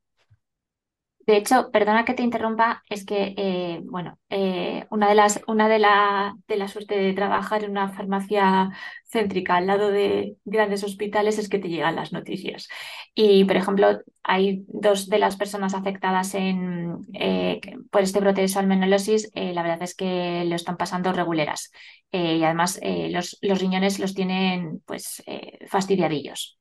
De 1.26 1.38
hecho, 1.38 1.72
perdona 1.72 2.06
que 2.06 2.14
te 2.14 2.22
interrumpa, 2.22 2.84
es 2.88 3.04
que, 3.04 3.34
eh, 3.36 3.80
bueno, 3.84 4.20
eh, 4.30 4.86
una 4.92 5.10
de 5.10 5.16
las, 5.16 5.42
una 5.48 5.68
de 5.68 5.80
la, 5.80 6.36
de 6.48 6.56
la 6.56 6.68
suerte 6.68 6.96
de 6.96 7.14
trabajar 7.14 7.64
en 7.64 7.72
una 7.72 7.90
farmacia 7.90 8.70
céntrica 9.06 9.56
al 9.56 9.66
lado 9.66 9.90
de 9.90 10.36
grandes 10.46 10.84
hospitales 10.84 11.40
es 11.40 11.50
que 11.50 11.58
te 11.58 11.70
llegan 11.70 11.96
las 11.96 12.14
noticias. 12.14 12.68
Y, 13.16 13.44
por 13.46 13.56
ejemplo, 13.56 14.02
hay 14.22 14.66
dos 14.68 15.08
de 15.08 15.18
las 15.18 15.36
personas 15.36 15.74
afectadas 15.74 16.36
en, 16.36 16.98
eh, 17.14 17.60
por 17.90 18.02
este 18.02 18.20
brote 18.20 18.42
de 18.42 18.48
salmonelosis, 18.48 19.32
la 19.34 19.64
verdad 19.64 19.82
es 19.82 19.96
que 19.96 20.46
lo 20.46 20.56
están 20.56 20.78
pasando 20.78 21.12
reguleras. 21.12 21.72
y 22.12 22.44
además, 22.44 22.80
los, 23.10 23.40
los, 23.42 23.60
riñones 23.60 24.00
los 24.00 24.14
tienen, 24.14 24.82
pues, 24.86 25.24
fastidiadillos. 25.68 26.60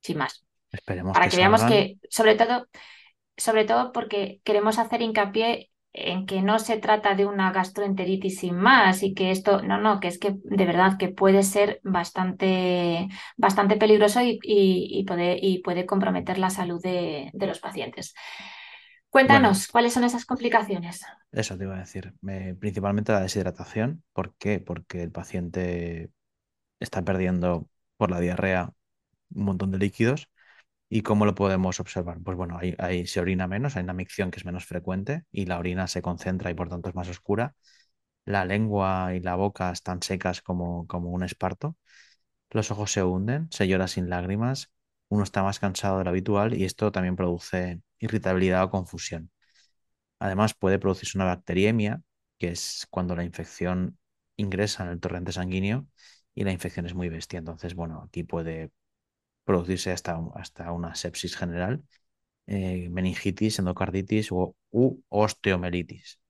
Sin 0.00 0.18
más. 0.18 0.44
Esperemos 0.72 1.14
Para 1.14 1.26
que, 1.26 1.30
que 1.30 1.36
veamos 1.36 1.62
que, 1.62 1.98
sobre 2.10 2.34
todo 2.34 2.66
sobre 3.36 3.64
todo 3.64 3.92
porque 3.92 4.40
queremos 4.44 4.78
hacer 4.78 5.02
hincapié 5.02 5.70
en 5.92 6.26
que 6.26 6.42
no 6.42 6.58
se 6.58 6.78
trata 6.78 7.14
de 7.14 7.24
una 7.26 7.52
gastroenteritis 7.52 8.40
sin 8.40 8.56
más 8.56 9.02
y 9.04 9.14
que 9.14 9.30
esto, 9.30 9.62
no, 9.62 9.78
no, 9.78 10.00
que 10.00 10.08
es 10.08 10.18
que 10.18 10.34
de 10.42 10.66
verdad 10.66 10.98
que 10.98 11.08
puede 11.08 11.42
ser 11.44 11.80
bastante, 11.84 13.08
bastante 13.36 13.76
peligroso 13.76 14.20
y, 14.22 14.40
y, 14.42 14.88
y 15.00 15.04
puede, 15.04 15.38
y 15.40 15.62
puede 15.62 15.86
comprometer 15.86 16.38
la 16.38 16.50
salud 16.50 16.82
de, 16.82 17.30
de 17.32 17.46
los 17.46 17.60
pacientes. 17.60 18.14
Cuéntanos, 19.10 19.68
¿cuáles 19.68 19.92
son 19.94 20.04
esas 20.04 20.26
complicaciones? 20.26 21.02
Eso 21.32 21.56
te 21.58 21.64
iba 21.64 21.76
a 21.76 21.78
decir. 21.80 22.14
Eh, 22.28 22.54
principalmente 22.58 23.12
la 23.12 23.20
deshidratación. 23.20 24.04
¿Por 24.12 24.34
qué? 24.36 24.60
Porque 24.60 25.02
el 25.02 25.10
paciente 25.12 26.10
está 26.80 27.02
perdiendo 27.04 27.68
por 27.96 28.10
la 28.10 28.20
diarrea 28.20 28.72
un 29.34 29.44
montón 29.44 29.70
de 29.72 29.78
líquidos. 29.78 30.28
¿Y 30.88 31.02
cómo 31.02 31.26
lo 31.26 31.34
podemos 31.34 31.80
observar? 31.80 32.18
Pues 32.22 32.36
bueno, 32.36 32.58
ahí, 32.78 33.06
se 33.06 33.20
orina 33.20 33.48
menos, 33.48 33.76
hay 33.76 33.82
una 33.82 33.92
micción 33.94 34.30
que 34.30 34.38
es 34.38 34.44
menos 34.44 34.64
frecuente 34.66 35.24
y 35.32 35.46
la 35.46 35.58
orina 35.58 35.86
se 35.88 36.02
concentra 36.02 36.50
y 36.50 36.54
por 36.54 36.68
tanto 36.68 36.88
es 36.88 36.94
más 36.94 37.08
oscura. 37.08 37.54
La 38.26 38.44
lengua 38.44 39.14
y 39.14 39.20
la 39.20 39.36
boca 39.36 39.70
están 39.72 40.02
secas 40.02 40.42
como, 40.42 40.86
como 40.86 41.10
un 41.10 41.24
esparto. 41.24 41.76
Los 42.50 42.70
ojos 42.70 42.92
se 42.92 43.02
hunden, 43.04 43.48
se 43.50 43.68
llora 43.68 43.88
sin 43.88 44.10
lágrimas, 44.10 44.72
uno 45.08 45.24
está 45.24 45.42
más 45.42 45.60
cansado 45.60 45.98
de 45.98 46.04
lo 46.04 46.10
habitual 46.10 46.54
y 46.54 46.64
esto 46.64 46.92
también 46.92 47.16
produce 47.16 47.80
irritabilidad 48.00 48.64
o 48.64 48.70
confusión. 48.70 49.30
Además, 50.18 50.54
puede 50.54 50.78
producirse 50.78 51.18
una 51.18 51.26
bacteriemia, 51.26 52.02
que 52.38 52.48
es 52.48 52.86
cuando 52.90 53.16
la 53.16 53.24
infección 53.24 53.98
ingresa 54.36 54.84
en 54.84 54.90
el 54.90 55.00
torrente 55.00 55.32
sanguíneo 55.32 55.86
y 56.34 56.44
la 56.44 56.52
infección 56.52 56.86
es 56.86 56.94
muy 56.94 57.08
bestia. 57.08 57.38
Entonces, 57.38 57.74
bueno, 57.74 58.02
aquí 58.06 58.24
puede 58.24 58.70
producirse 59.44 59.92
hasta, 59.92 60.18
hasta 60.34 60.72
una 60.72 60.94
sepsis 60.94 61.36
general, 61.36 61.84
eh, 62.46 62.88
meningitis, 62.90 63.58
endocarditis 63.60 64.32
o, 64.32 64.56
u 64.72 65.02
osteomelitis, 65.10 66.20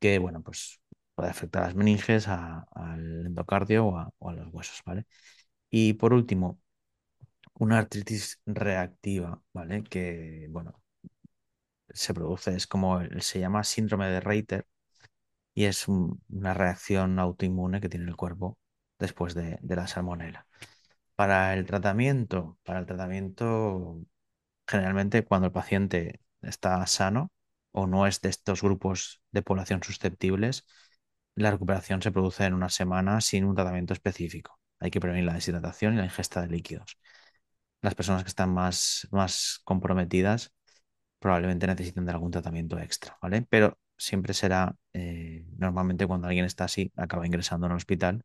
que, 0.00 0.18
bueno, 0.18 0.42
pues 0.42 0.80
puede 1.14 1.30
afectar 1.30 1.62
a 1.62 1.66
las 1.66 1.74
meninges, 1.74 2.28
al 2.28 3.26
endocardio 3.26 3.86
o 3.86 3.96
a, 3.98 4.32
los 4.32 4.48
huesos, 4.52 4.80
¿vale? 4.84 5.06
Y 5.70 5.94
por 5.94 6.14
último, 6.14 6.60
una 7.54 7.78
artritis 7.78 8.40
reactiva, 8.46 9.42
¿vale? 9.52 9.84
Que, 9.84 10.48
bueno, 10.50 10.82
se 11.90 12.14
produce, 12.14 12.54
es 12.56 12.66
como, 12.66 13.00
se 13.20 13.40
llama 13.40 13.64
síndrome 13.64 14.08
de 14.08 14.20
Reiter 14.20 14.66
y 15.54 15.64
es 15.66 15.88
un- 15.88 16.22
una 16.30 16.54
reacción 16.54 17.18
autoinmune 17.18 17.80
que 17.80 17.88
tiene 17.90 18.06
el 18.10 18.16
cuerpo 18.16 18.58
después 18.98 19.34
de, 19.34 19.58
de 19.62 19.76
la 19.76 19.86
salmonela. 19.88 20.46
Para 21.20 21.52
el 21.52 21.66
tratamiento, 21.66 22.58
para 22.64 22.78
el 22.80 22.86
tratamiento, 22.86 24.00
generalmente 24.66 25.22
cuando 25.24 25.48
el 25.48 25.52
paciente 25.52 26.22
está 26.42 26.86
sano 26.86 27.30
o 27.72 27.86
no 27.86 28.06
es 28.06 28.22
de 28.22 28.30
estos 28.30 28.62
grupos 28.62 29.22
de 29.30 29.42
población 29.42 29.82
susceptibles, 29.82 30.66
la 31.34 31.50
recuperación 31.50 32.00
se 32.00 32.10
produce 32.10 32.44
en 32.46 32.54
una 32.54 32.70
semana 32.70 33.20
sin 33.20 33.44
un 33.44 33.54
tratamiento 33.54 33.92
específico. 33.92 34.58
Hay 34.78 34.90
que 34.90 35.00
prevenir 35.00 35.26
la 35.26 35.34
deshidratación 35.34 35.94
y 35.94 35.98
la 35.98 36.04
ingesta 36.04 36.40
de 36.40 36.48
líquidos. 36.48 36.96
Las 37.82 37.94
personas 37.94 38.24
que 38.24 38.30
están 38.30 38.54
más, 38.54 39.06
más 39.12 39.60
comprometidas 39.64 40.54
probablemente 41.18 41.66
necesiten 41.66 42.06
de 42.06 42.12
algún 42.12 42.30
tratamiento 42.30 42.78
extra, 42.78 43.18
¿vale? 43.22 43.42
Pero 43.50 43.78
siempre 43.98 44.34
será, 44.34 44.76
eh, 44.94 45.46
normalmente 45.58 46.06
cuando 46.06 46.28
alguien 46.28 46.46
está 46.46 46.64
así, 46.64 46.92
acaba 46.96 47.26
ingresando 47.26 47.66
en 47.66 47.72
el 47.72 47.76
hospital 47.78 48.24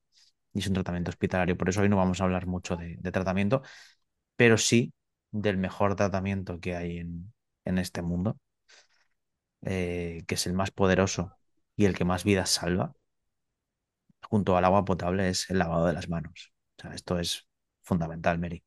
y 0.55 0.59
es 0.59 0.67
un 0.67 0.73
tratamiento 0.73 1.09
hospitalario. 1.11 1.57
Por 1.57 1.69
eso 1.69 1.81
hoy 1.81 1.89
no 1.89 1.97
vamos 1.97 2.21
a 2.21 2.23
hablar 2.23 2.47
mucho 2.47 2.77
de, 2.77 2.97
tratamiento, 3.11 3.61
pero 4.37 4.57
sí 4.57 4.93
del 5.31 5.57
mejor 5.57 5.95
tratamiento 5.95 6.59
que 6.59 6.75
hay 6.75 6.99
en, 6.99 7.33
en 7.65 7.77
este 7.77 8.01
mundo, 8.01 8.37
eh, 9.63 10.23
que 10.27 10.35
es 10.35 10.47
el 10.47 10.53
más 10.53 10.71
poderoso 10.71 11.37
y 11.75 11.85
el 11.85 11.95
que 11.97 12.05
más 12.05 12.23
vidas 12.23 12.49
salva, 12.51 12.93
junto 14.21 14.55
al 14.57 14.65
agua 14.65 14.85
potable, 14.85 15.29
es 15.29 15.49
el 15.49 15.59
lavado 15.59 15.87
de 15.87 15.93
las 15.93 16.09
manos. 16.09 16.53
O 16.77 16.81
sea, 16.81 16.93
esto 16.93 17.19
es 17.19 17.47
fundamental, 17.83 18.39
Mary. 18.39 18.63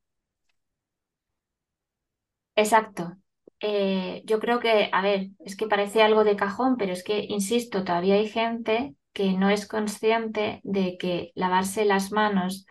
Exacto. 2.55 3.16
Eh, 3.61 4.22
yo 4.27 4.40
creo 4.40 4.61
que, 4.61 4.90
a 4.92 5.03
ver, 5.03 5.29
es 5.38 5.57
que 5.57 5.66
parece 5.66 6.03
algo 6.03 6.24
de 6.24 6.37
cajón, 6.37 6.77
pero 6.77 6.92
es 6.92 7.03
que, 7.03 7.24
insisto, 7.29 7.83
todavía 7.83 8.16
hay 8.16 8.29
gente 8.29 8.94
que 9.12 9.33
no 9.33 9.51
es 9.51 9.66
consciente 9.66 10.61
de 10.64 10.97
que 10.99 11.33
lavarse 11.35 11.85
las 11.85 12.12
manos 12.12 12.66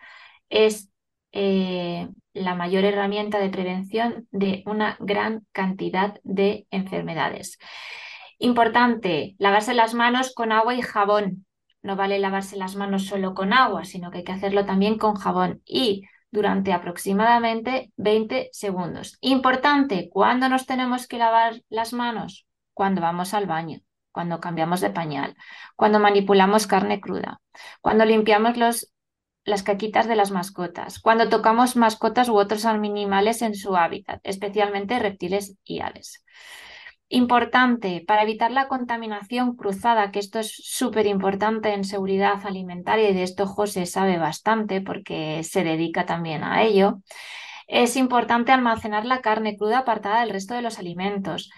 es 0.48 0.90
eh, 1.32 2.08
la 2.32 2.54
mayor 2.54 2.84
herramienta 2.84 3.38
de 3.38 3.50
prevención 3.50 4.28
de 4.30 4.62
una 4.66 4.96
gran 5.00 5.46
cantidad 5.52 6.18
de 6.24 6.66
enfermedades. 6.70 7.58
Importante, 8.38 9.34
lavarse 9.38 9.74
las 9.74 9.94
manos 9.94 10.32
con 10.34 10.52
agua 10.52 10.74
y 10.74 10.82
jabón. 10.82 11.46
No 11.82 11.96
vale 11.96 12.18
lavarse 12.18 12.56
las 12.56 12.76
manos 12.76 13.06
solo 13.06 13.34
con 13.34 13.52
agua, 13.52 13.84
sino 13.84 14.10
que 14.10 14.18
hay 14.18 14.24
que 14.24 14.32
hacerlo 14.32 14.64
también 14.64 14.98
con 14.98 15.14
jabón 15.16 15.62
y 15.64 16.04
durante 16.30 16.72
aproximadamente 16.72 17.92
20 17.96 18.50
segundos. 18.52 19.18
Importante, 19.20 20.08
¿cuándo 20.10 20.48
nos 20.48 20.66
tenemos 20.66 21.08
que 21.08 21.18
lavar 21.18 21.62
las 21.68 21.92
manos? 21.92 22.46
Cuando 22.74 23.00
vamos 23.00 23.34
al 23.34 23.46
baño, 23.46 23.80
cuando 24.18 24.40
cambiamos 24.40 24.80
de 24.80 24.90
pañal, 24.90 25.36
cuando 25.76 26.00
manipulamos 26.00 26.66
carne 26.66 27.00
cruda, 27.00 27.40
cuando 27.80 28.04
limpiamos 28.04 28.58
las 29.44 29.62
caquitas 29.62 30.08
de 30.08 30.16
las 30.16 30.32
mascotas, 30.32 30.98
cuando 30.98 31.28
tocamos 31.28 31.76
mascotas 31.76 32.28
u 32.28 32.36
otros 32.36 32.64
animales 32.64 33.42
en 33.42 33.54
su 33.54 33.76
hábitat, 33.76 34.18
especialmente 34.24 34.98
reptiles 34.98 35.56
y 35.62 35.82
aves. 35.82 36.24
Importante 37.08 38.02
para 38.08 38.24
evitar 38.24 38.50
la 38.50 38.66
contaminación 38.66 39.54
cruzada, 39.54 40.10
que 40.10 40.18
esto 40.18 40.40
es 40.40 40.52
súper 40.52 41.06
importante 41.06 41.72
en 41.72 41.84
seguridad 41.84 42.44
alimentaria 42.44 43.10
y 43.10 43.14
de 43.14 43.22
esto 43.22 43.46
José 43.46 43.86
sabe 43.86 44.18
bastante 44.18 44.80
porque 44.80 45.44
se 45.44 45.62
dedica 45.62 46.06
también 46.06 46.42
a 46.42 46.64
ello. 46.64 47.02
Es 47.68 47.94
importante 47.94 48.50
almacenar 48.50 49.04
la 49.04 49.20
carne 49.20 49.56
cruda 49.56 49.78
apartada 49.78 50.22
del 50.22 50.30
resto 50.30 50.54
de 50.54 50.62
los 50.62 50.80
alimentos. 50.80 51.50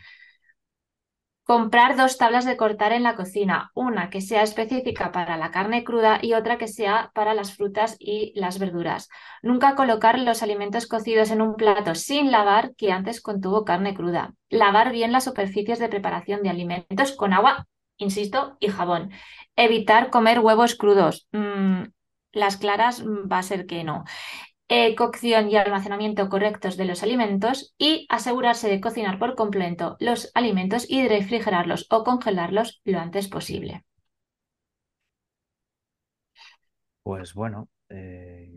Comprar 1.50 1.96
dos 1.96 2.16
tablas 2.16 2.44
de 2.44 2.56
cortar 2.56 2.92
en 2.92 3.02
la 3.02 3.16
cocina, 3.16 3.72
una 3.74 4.08
que 4.08 4.20
sea 4.20 4.44
específica 4.44 5.10
para 5.10 5.36
la 5.36 5.50
carne 5.50 5.82
cruda 5.82 6.20
y 6.22 6.34
otra 6.34 6.58
que 6.58 6.68
sea 6.68 7.10
para 7.12 7.34
las 7.34 7.56
frutas 7.56 7.96
y 7.98 8.32
las 8.36 8.60
verduras. 8.60 9.08
Nunca 9.42 9.74
colocar 9.74 10.16
los 10.20 10.44
alimentos 10.44 10.86
cocidos 10.86 11.32
en 11.32 11.42
un 11.42 11.56
plato 11.56 11.96
sin 11.96 12.30
lavar 12.30 12.76
que 12.76 12.92
antes 12.92 13.20
contuvo 13.20 13.64
carne 13.64 13.96
cruda. 13.96 14.32
Lavar 14.48 14.92
bien 14.92 15.10
las 15.10 15.24
superficies 15.24 15.80
de 15.80 15.88
preparación 15.88 16.44
de 16.44 16.50
alimentos 16.50 17.16
con 17.16 17.32
agua, 17.32 17.66
insisto, 17.96 18.56
y 18.60 18.68
jabón. 18.68 19.10
Evitar 19.56 20.10
comer 20.10 20.38
huevos 20.38 20.76
crudos. 20.76 21.26
Mm, 21.32 21.82
las 22.30 22.58
claras 22.58 23.04
va 23.04 23.38
a 23.38 23.42
ser 23.42 23.66
que 23.66 23.82
no 23.82 24.04
eh, 24.70 24.94
cocción 24.96 25.50
y 25.50 25.56
almacenamiento 25.56 26.30
correctos 26.30 26.78
de 26.78 26.86
los 26.86 27.02
alimentos 27.02 27.74
y 27.78 28.06
asegurarse 28.08 28.68
de 28.70 28.80
cocinar 28.80 29.18
por 29.18 29.34
completo 29.36 29.96
los 30.00 30.30
alimentos 30.34 30.86
y 30.88 31.02
de 31.02 31.10
refrigerarlos 31.10 31.86
o 31.90 32.04
congelarlos 32.04 32.80
lo 32.84 33.00
antes 33.00 33.28
posible. 33.28 33.84
Pues 37.02 37.34
bueno, 37.34 37.68
eh, 37.88 38.50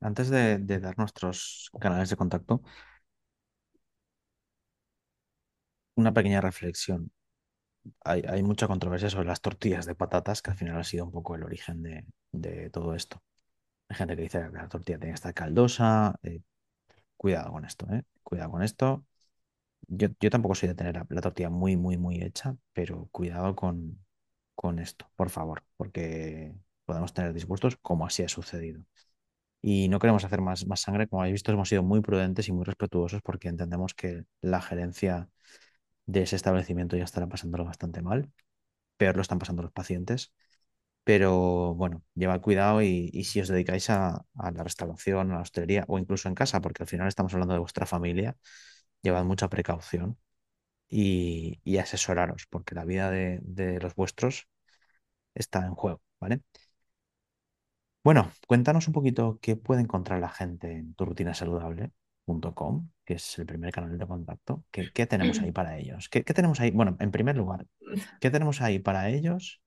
antes 0.00 0.30
de, 0.30 0.58
de 0.58 0.80
dar 0.80 0.96
nuestros 0.98 1.70
canales 1.80 2.10
de 2.10 2.16
contacto, 2.16 2.62
una 5.96 6.12
pequeña 6.12 6.40
reflexión. 6.40 7.12
Hay, 8.04 8.22
hay 8.28 8.42
mucha 8.44 8.68
controversia 8.68 9.10
sobre 9.10 9.26
las 9.28 9.40
tortillas 9.42 9.86
de 9.86 9.94
patatas, 9.96 10.42
que 10.42 10.50
al 10.52 10.56
final 10.58 10.78
ha 10.78 10.84
sido 10.84 11.04
un 11.06 11.12
poco 11.12 11.34
el 11.36 11.44
origen 11.44 11.82
de, 11.82 12.06
de 12.32 12.70
todo 12.70 12.94
esto. 12.96 13.22
Hay 13.90 13.96
gente 13.96 14.16
que 14.16 14.22
dice 14.22 14.40
que 14.52 14.58
la 14.58 14.68
tortilla 14.70 14.98
tiene 15.00 15.12
que 15.12 15.16
estar 15.16 15.34
caldosa. 15.34 16.16
eh, 16.24 16.42
cuidado 17.16 17.52
con 17.52 17.64
esto, 17.66 17.86
¿eh? 17.92 18.04
Cuidado 18.24 18.52
con 18.52 18.62
esto. 18.62 19.06
Yo, 19.88 20.08
yo 20.20 20.30
tampoco 20.30 20.54
soy 20.56 20.68
de 20.70 20.76
tener 20.76 20.94
la, 20.96 21.06
la 21.10 21.22
tortilla 21.22 21.50
muy, 21.50 21.76
muy, 21.76 21.98
muy 21.98 22.22
hecha, 22.22 22.56
pero 22.74 23.08
cuidado 23.12 23.56
con, 23.56 24.04
con 24.56 24.78
esto, 24.80 25.10
por 25.16 25.30
favor, 25.30 25.64
porque 25.76 26.54
podemos 26.86 27.14
tener 27.14 27.34
disgustos 27.34 27.76
como 27.78 28.06
así 28.06 28.22
ha 28.24 28.28
sucedido. 28.30 28.84
Y 29.62 29.88
no 29.88 29.98
queremos 30.00 30.24
hacer 30.24 30.40
más, 30.42 30.66
más 30.66 30.80
sangre. 30.82 31.08
Como 31.08 31.22
habéis 31.22 31.34
visto, 31.34 31.52
hemos 31.52 31.68
sido 31.70 31.82
muy 31.82 32.00
prudentes 32.02 32.48
y 32.48 32.52
muy 32.52 32.64
respetuosos 32.64 33.22
porque 33.22 33.48
entendemos 33.48 33.94
que 33.94 34.24
la 34.42 34.60
gerencia 34.62 35.28
de 36.06 36.22
ese 36.22 36.36
establecimiento 36.36 36.96
ya 36.96 37.04
estará 37.04 37.28
pasándolo 37.28 37.64
bastante 37.64 38.02
mal. 38.02 38.30
Peor 38.98 39.16
lo 39.16 39.22
están 39.22 39.38
pasando 39.38 39.62
los 39.62 39.72
pacientes. 39.72 40.32
Pero 41.10 41.74
bueno, 41.74 42.04
llevad 42.14 42.40
cuidado 42.40 42.82
y, 42.82 43.10
y 43.12 43.24
si 43.24 43.40
os 43.40 43.48
dedicáis 43.48 43.90
a, 43.90 44.24
a 44.36 44.50
la 44.52 44.62
restauración, 44.62 45.32
a 45.32 45.34
la 45.36 45.40
hostelería 45.42 45.84
o 45.88 45.98
incluso 45.98 46.28
en 46.28 46.36
casa, 46.36 46.60
porque 46.60 46.84
al 46.84 46.88
final 46.88 47.08
estamos 47.08 47.32
hablando 47.34 47.54
de 47.54 47.60
vuestra 47.60 47.84
familia, 47.86 48.36
llevad 49.02 49.24
mucha 49.24 49.48
precaución 49.48 50.18
y, 50.88 51.60
y 51.64 51.78
asesoraros, 51.78 52.46
porque 52.50 52.74
la 52.76 52.84
vida 52.84 53.10
de, 53.10 53.40
de 53.42 53.80
los 53.80 53.94
vuestros 53.96 54.48
está 55.34 55.66
en 55.66 55.74
juego, 55.74 56.02
¿vale? 56.20 56.42
Bueno, 58.04 58.30
cuéntanos 58.46 58.86
un 58.88 58.94
poquito 58.94 59.38
qué 59.42 59.56
puede 59.56 59.82
encontrar 59.82 60.20
la 60.20 60.28
gente 60.30 60.72
en 60.72 60.94
turrutinasaludable.com, 60.94 62.90
que 63.04 63.14
es 63.14 63.38
el 63.38 63.46
primer 63.46 63.72
canal 63.72 63.98
de 63.98 64.06
contacto. 64.06 64.64
¿Qué, 64.70 64.90
qué 64.92 65.06
tenemos 65.06 65.42
ahí 65.42 65.52
para 65.52 65.76
ellos? 65.78 66.08
¿Qué, 66.08 66.24
qué 66.24 66.34
tenemos 66.34 66.60
ahí? 66.60 66.70
Bueno, 66.70 66.96
en 67.00 67.10
primer 67.10 67.36
lugar, 67.36 67.66
¿qué 68.20 68.30
tenemos 68.30 68.60
ahí 68.62 68.78
para 68.78 69.10
ellos 69.10 69.60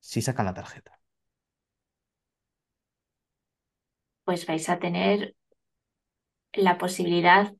si 0.00 0.22
sacan 0.22 0.46
la 0.46 0.54
tarjeta? 0.54 0.98
Pues 4.24 4.44
vais 4.46 4.68
a 4.68 4.78
tener 4.78 5.34
la 6.54 6.76
posibilidad 6.76 7.54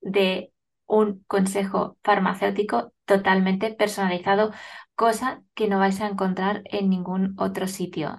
de 0.00 0.52
un 0.86 1.24
consejo 1.26 1.96
farmacéutico 2.02 2.92
totalmente 3.04 3.72
personalizado, 3.74 4.52
cosa 4.94 5.42
que 5.54 5.68
no 5.68 5.78
vais 5.78 6.00
a 6.00 6.08
encontrar 6.08 6.62
en 6.66 6.90
ningún 6.90 7.34
otro 7.38 7.66
sitio. 7.66 8.18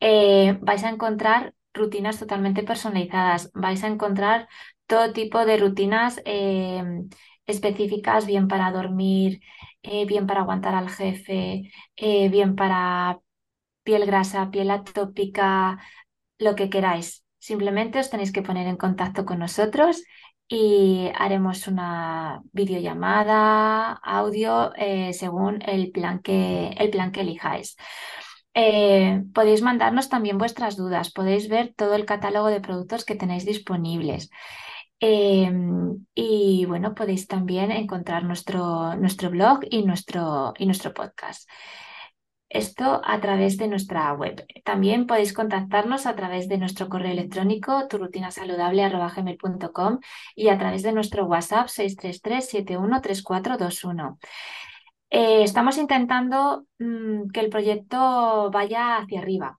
Eh, 0.00 0.58
vais 0.62 0.84
a 0.84 0.90
encontrar 0.90 1.54
rutinas 1.74 2.18
totalmente 2.18 2.62
personalizadas, 2.64 3.50
vais 3.54 3.82
a 3.84 3.88
encontrar 3.88 4.48
todo 4.86 5.12
tipo 5.12 5.44
de 5.46 5.56
rutinas 5.58 6.20
eh, 6.24 6.82
específicas, 7.46 8.26
bien 8.26 8.48
para 8.48 8.72
dormir, 8.72 9.40
eh, 9.86 10.04
bien 10.06 10.26
para 10.26 10.40
aguantar 10.40 10.74
al 10.74 10.90
jefe, 10.90 11.70
eh, 11.96 12.28
bien 12.28 12.56
para 12.56 13.20
piel 13.84 14.06
grasa, 14.06 14.50
piel 14.50 14.70
atópica, 14.70 15.78
lo 16.38 16.54
que 16.56 16.70
queráis. 16.70 17.24
Simplemente 17.38 17.98
os 18.00 18.10
tenéis 18.10 18.32
que 18.32 18.42
poner 18.42 18.66
en 18.66 18.76
contacto 18.76 19.24
con 19.24 19.38
nosotros 19.38 20.02
y 20.48 21.10
haremos 21.14 21.66
una 21.68 22.42
videollamada, 22.52 23.92
audio, 24.02 24.72
eh, 24.76 25.12
según 25.12 25.62
el 25.62 25.90
plan 25.92 26.20
que, 26.20 26.68
el 26.78 26.90
plan 26.90 27.12
que 27.12 27.20
elijáis. 27.22 27.76
Podéis 29.34 29.60
mandarnos 29.62 30.08
también 30.08 30.38
vuestras 30.38 30.76
dudas, 30.76 31.12
podéis 31.12 31.48
ver 31.48 31.74
todo 31.76 31.94
el 31.94 32.06
catálogo 32.06 32.48
de 32.48 32.60
productos 32.60 33.04
que 33.04 33.14
tenéis 33.14 33.44
disponibles. 33.44 34.30
Eh, 35.00 35.50
y 36.14 36.64
bueno, 36.66 36.94
podéis 36.94 37.26
también 37.26 37.70
encontrar 37.70 38.24
nuestro, 38.24 38.94
nuestro 38.96 39.30
blog 39.30 39.60
y 39.70 39.84
nuestro, 39.84 40.54
y 40.58 40.66
nuestro 40.66 40.92
podcast. 40.94 41.48
Esto 42.48 43.00
a 43.04 43.20
través 43.20 43.56
de 43.58 43.68
nuestra 43.68 44.12
web. 44.14 44.46
También 44.64 45.06
podéis 45.06 45.32
contactarnos 45.32 46.06
a 46.06 46.14
través 46.14 46.48
de 46.48 46.58
nuestro 46.58 46.88
correo 46.88 47.10
electrónico 47.12 47.88
turrutinasaludable.com 47.88 49.98
y 50.36 50.48
a 50.48 50.58
través 50.58 50.82
de 50.82 50.92
nuestro 50.92 51.26
WhatsApp 51.26 51.66
633-713421. 51.66 54.18
Eh, 55.10 55.42
estamos 55.42 55.78
intentando 55.78 56.66
mm, 56.78 57.30
que 57.30 57.40
el 57.40 57.50
proyecto 57.50 58.50
vaya 58.52 58.98
hacia 58.98 59.20
arriba. 59.20 59.58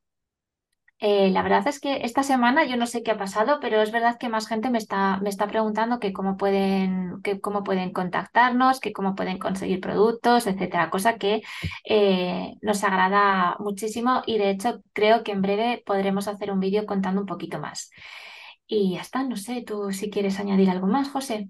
Eh, 1.00 1.30
la 1.30 1.44
verdad 1.44 1.68
es 1.68 1.80
que 1.80 1.98
esta 2.04 2.24
semana 2.24 2.66
yo 2.66 2.76
no 2.76 2.88
sé 2.88 3.04
qué 3.04 3.12
ha 3.12 3.18
pasado, 3.18 3.60
pero 3.62 3.82
es 3.84 3.92
verdad 3.92 4.18
que 4.18 4.30
más 4.30 4.48
gente 4.48 4.72
me 4.72 4.80
está, 4.80 5.20
me 5.22 5.30
está 5.30 5.48
preguntando 5.48 6.00
que 6.00 6.12
cómo 6.12 6.38
pueden, 6.38 7.22
que 7.22 7.40
cómo 7.40 7.64
pueden 7.64 7.94
contactarnos, 7.94 8.80
que 8.80 8.94
cómo 8.94 9.14
pueden 9.14 9.38
conseguir 9.38 9.80
productos, 9.80 10.48
etcétera, 10.48 10.90
cosa 10.90 11.18
que 11.20 11.44
eh, 11.86 12.56
nos 12.62 12.84
agrada 12.84 13.58
muchísimo 13.60 14.24
y 14.26 14.40
de 14.40 14.50
hecho 14.50 14.82
creo 14.94 15.24
que 15.24 15.34
en 15.34 15.44
breve 15.44 15.84
podremos 15.86 16.28
hacer 16.28 16.52
un 16.52 16.60
vídeo 16.60 16.88
contando 16.88 17.22
un 17.22 17.28
poquito 17.28 17.60
más. 17.60 17.92
Y 18.66 18.96
ya 18.96 19.02
está, 19.02 19.24
no 19.24 19.38
sé, 19.38 19.64
tú 19.64 19.92
si 19.92 20.10
quieres 20.10 20.40
añadir 20.40 20.70
algo 20.70 20.88
más, 20.88 21.10
José. 21.10 21.50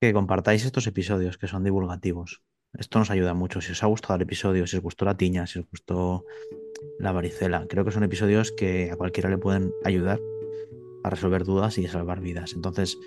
Que 0.00 0.12
compartáis 0.12 0.64
estos 0.64 0.86
episodios 0.86 1.38
que 1.38 1.48
son 1.48 1.64
divulgativos. 1.64 2.42
Esto 2.78 2.98
nos 2.98 3.10
ayuda 3.10 3.34
mucho. 3.34 3.60
Si 3.60 3.72
os 3.72 3.82
ha 3.82 3.86
gustado 3.86 4.14
el 4.16 4.22
episodio, 4.22 4.66
si 4.66 4.76
os 4.76 4.82
gustó 4.82 5.04
la 5.04 5.16
tiña, 5.16 5.46
si 5.46 5.58
os 5.58 5.66
gustó 5.68 6.24
la 6.98 7.12
varicela, 7.12 7.66
creo 7.68 7.84
que 7.84 7.90
son 7.90 8.04
episodios 8.04 8.52
que 8.52 8.90
a 8.90 8.96
cualquiera 8.96 9.28
le 9.28 9.38
pueden 9.38 9.72
ayudar 9.84 10.20
a 11.04 11.10
resolver 11.10 11.44
dudas 11.44 11.78
y 11.78 11.86
a 11.86 11.90
salvar 11.90 12.20
vidas. 12.20 12.52
Entonces, 12.54 12.98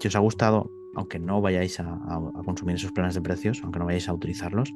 si 0.00 0.08
os 0.08 0.16
ha 0.16 0.20
gustado, 0.20 0.70
aunque 0.94 1.18
no 1.18 1.40
vayáis 1.40 1.80
a, 1.80 1.84
a- 1.88 2.16
a 2.34 2.42
consumir 2.44 2.76
esos 2.76 2.92
planes 2.92 3.14
de 3.14 3.22
precios, 3.22 3.60
aunque 3.62 3.78
no 3.78 3.86
vayáis 3.86 4.08
a 4.08 4.14
utilizarlos, 4.14 4.70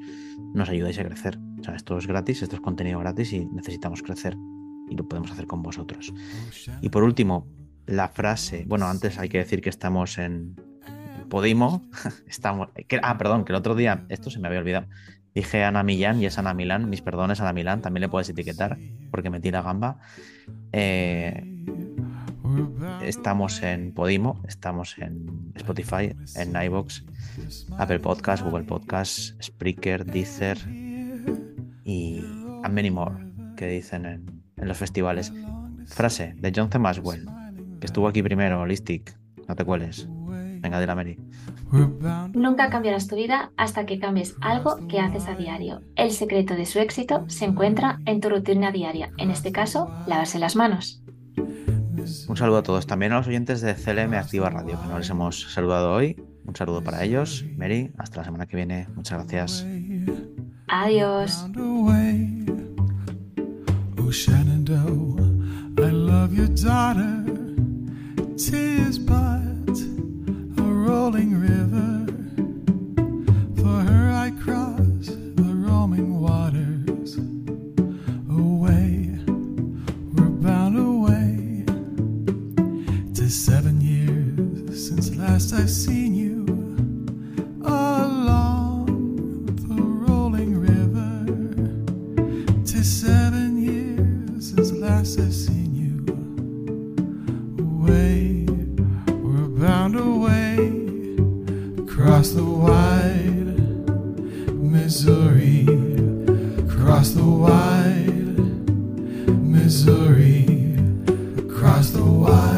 nos 0.55 0.69
ayudáis 0.69 0.99
a 0.99 1.05
crecer. 1.05 1.39
O 1.61 1.63
sea, 1.65 1.75
esto 1.77 1.97
es 1.99 2.07
gratis, 2.07 2.43
esto 2.43 2.57
es 2.57 2.63
contenido 2.63 2.99
gratis 2.99 3.33
y 3.33 3.45
necesitamos 3.47 4.03
crecer. 4.03 4.37
Y 4.89 4.97
lo 4.97 5.07
podemos 5.07 5.31
hacer 5.31 5.47
con 5.47 5.63
vosotros. 5.63 6.13
Y 6.81 6.89
por 6.89 7.03
último, 7.05 7.47
la 7.87 8.09
frase. 8.09 8.65
Bueno, 8.67 8.87
antes 8.87 9.19
hay 9.19 9.29
que 9.29 9.39
decir 9.39 9.61
que 9.61 9.69
estamos 9.71 10.19
en 10.19 10.57
Podimo. 11.29 11.89
Estamos. 12.27 12.69
que- 12.89 13.01
ah, 13.03 13.19
perdón, 13.19 13.45
que 13.45 13.53
el 13.53 13.57
otro 13.57 13.75
día, 13.75 14.05
esto 14.09 14.31
se 14.31 14.39
me 14.39 14.49
había 14.49 14.61
olvidado. 14.61 14.87
Dije 15.35 15.65
Ana 15.65 15.83
Millán 15.83 16.23
y 16.23 16.27
es 16.27 16.39
Ana 16.39 16.55
Milán. 16.55 16.89
Mis 16.89 17.03
perdones, 17.03 17.41
Ana 17.41 17.53
Milán. 17.53 17.83
También 17.83 18.01
le 18.03 18.09
puedes 18.09 18.29
etiquetar 18.29 18.79
porque 19.11 19.29
metí 19.29 19.51
la 19.51 19.61
gamba. 19.61 19.99
Eh, 20.73 21.45
estamos 23.03 23.63
en 23.63 23.93
Podimo, 23.93 24.41
estamos 24.49 24.97
en 24.99 25.53
Spotify, 25.55 26.15
en 26.37 26.63
iBox, 26.65 27.05
Apple 27.79 27.99
Podcast, 28.01 28.43
Google 28.43 28.65
Podcast, 28.65 29.41
Spreaker, 29.43 30.05
Deezer 30.07 30.59
y 31.85 32.25
many 32.71 32.91
more 32.91 33.15
que 33.57 33.69
dicen 33.69 34.07
en, 34.07 34.43
los 34.57 34.79
festivales. 34.79 35.33
Frase 35.87 36.35
de 36.39 36.53
John 36.55 36.71
C. 36.71 36.79
Maxwell, 36.79 37.27
que 37.79 37.87
estuvo 37.87 38.09
aquí 38.09 38.23
primero, 38.23 38.67
Listic, 38.67 39.17
no 39.47 39.55
te 39.55 39.65
cueles. 39.65 40.09
Venga, 40.67 40.81
de 40.81 40.87
la 40.89 40.97
Mary. 40.97 41.17
Nunca 42.35 42.71
cambiarás 42.71 43.07
tu 43.07 43.15
vida 43.15 43.53
hasta 43.57 43.87
que 43.87 44.01
cambies 44.01 44.35
algo 44.41 44.89
que 44.89 44.99
haces 44.99 45.29
a 45.29 45.37
diario. 45.37 45.83
El 45.95 46.11
secreto 46.11 46.55
de 46.55 46.67
su 46.67 46.81
éxito 46.81 47.25
se 47.29 47.45
encuentra 47.45 48.01
en 48.05 48.21
tu 48.21 48.31
rutina 48.31 48.73
diaria, 48.73 49.13
en 49.17 49.31
este 49.31 49.53
caso, 49.53 49.89
lavarse 50.09 50.41
las 50.41 50.57
manos. 50.57 51.05
Un 52.29 52.37
saludo 52.37 52.59
a 52.59 52.63
todos, 52.65 52.85
también 52.89 53.13
a 53.13 53.19
los 53.19 53.29
oyentes 53.29 53.61
de 53.61 53.77
CLM 53.77 54.15
Activa 54.15 54.51
Radio, 54.51 54.81
que 54.81 54.89
no 54.89 54.99
les 54.99 55.09
hemos 55.09 55.53
saludado 55.53 55.93
hoy. 55.93 56.21
Un 56.45 56.57
saludo 56.57 56.83
para 56.83 57.05
ellos. 57.05 57.45
Mary, 57.57 57.93
hasta 57.97 58.19
la 58.19 58.25
semana 58.25 58.47
que 58.47 58.57
viene. 58.57 58.89
Muchas 58.97 59.19
gracias. 59.19 59.65
Adiós. 60.67 61.47
Oh, 63.99 64.11
Shenandoah, 64.11 65.31
I 65.79 65.91
love 65.93 66.35
your 66.35 66.49
daughter. 66.49 67.27
But 69.07 69.15
a 69.15 69.46
rolling 70.87 71.35
river. 71.35 72.07
For 73.61 73.77
her 73.91 74.13
I 74.13 74.31
cross 74.45 75.07
the 75.41 75.53
roaming 75.67 76.21
waters. 76.21 77.17
Away, 78.31 79.11
we're 80.15 80.35
bound 80.47 80.79
away. 80.79 81.65
Tis 83.15 83.35
seven 83.35 83.81
years 83.81 84.87
since 84.87 85.17
last 85.17 85.53
I've 85.53 85.71
seen 85.71 86.15
you 86.15 86.45
along 87.65 88.87
the 89.69 89.83
rolling 89.83 90.53
river. 90.71 91.13
Tis 92.65 92.89
seven 93.03 93.59
years 93.59 94.51
since 94.51 94.71
last 94.71 95.19
I've 95.19 95.35
seen 95.35 95.75
you. 95.83 95.97
Away, 97.59 98.47
we're 99.21 99.49
bound 99.49 99.97
away 99.97 100.76
across 101.99 102.29
the 102.33 102.45
wide 102.45 103.59
Missouri, 104.53 105.63
across 106.69 107.13
the 107.13 107.25
wide 107.25 108.37
Missouri, 109.27 110.45
across 111.39 111.89
the 111.93 112.05
wide 112.05 112.56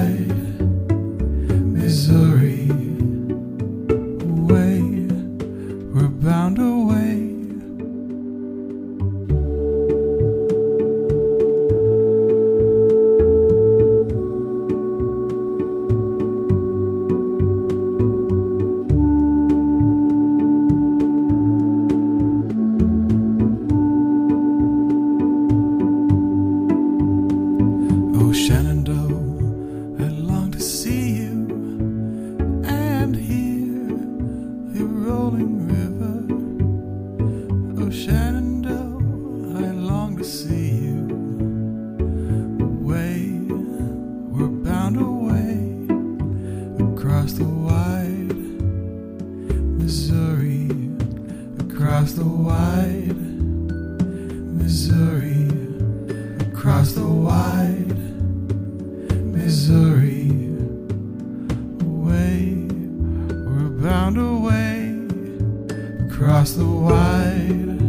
across 66.20 66.54
the 66.54 66.66
wide 66.66 67.80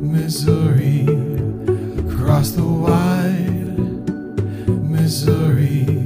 Missouri, 0.00 1.02
across 2.08 2.52
the 2.52 2.64
wide 2.64 3.76
Missouri, 4.66 6.05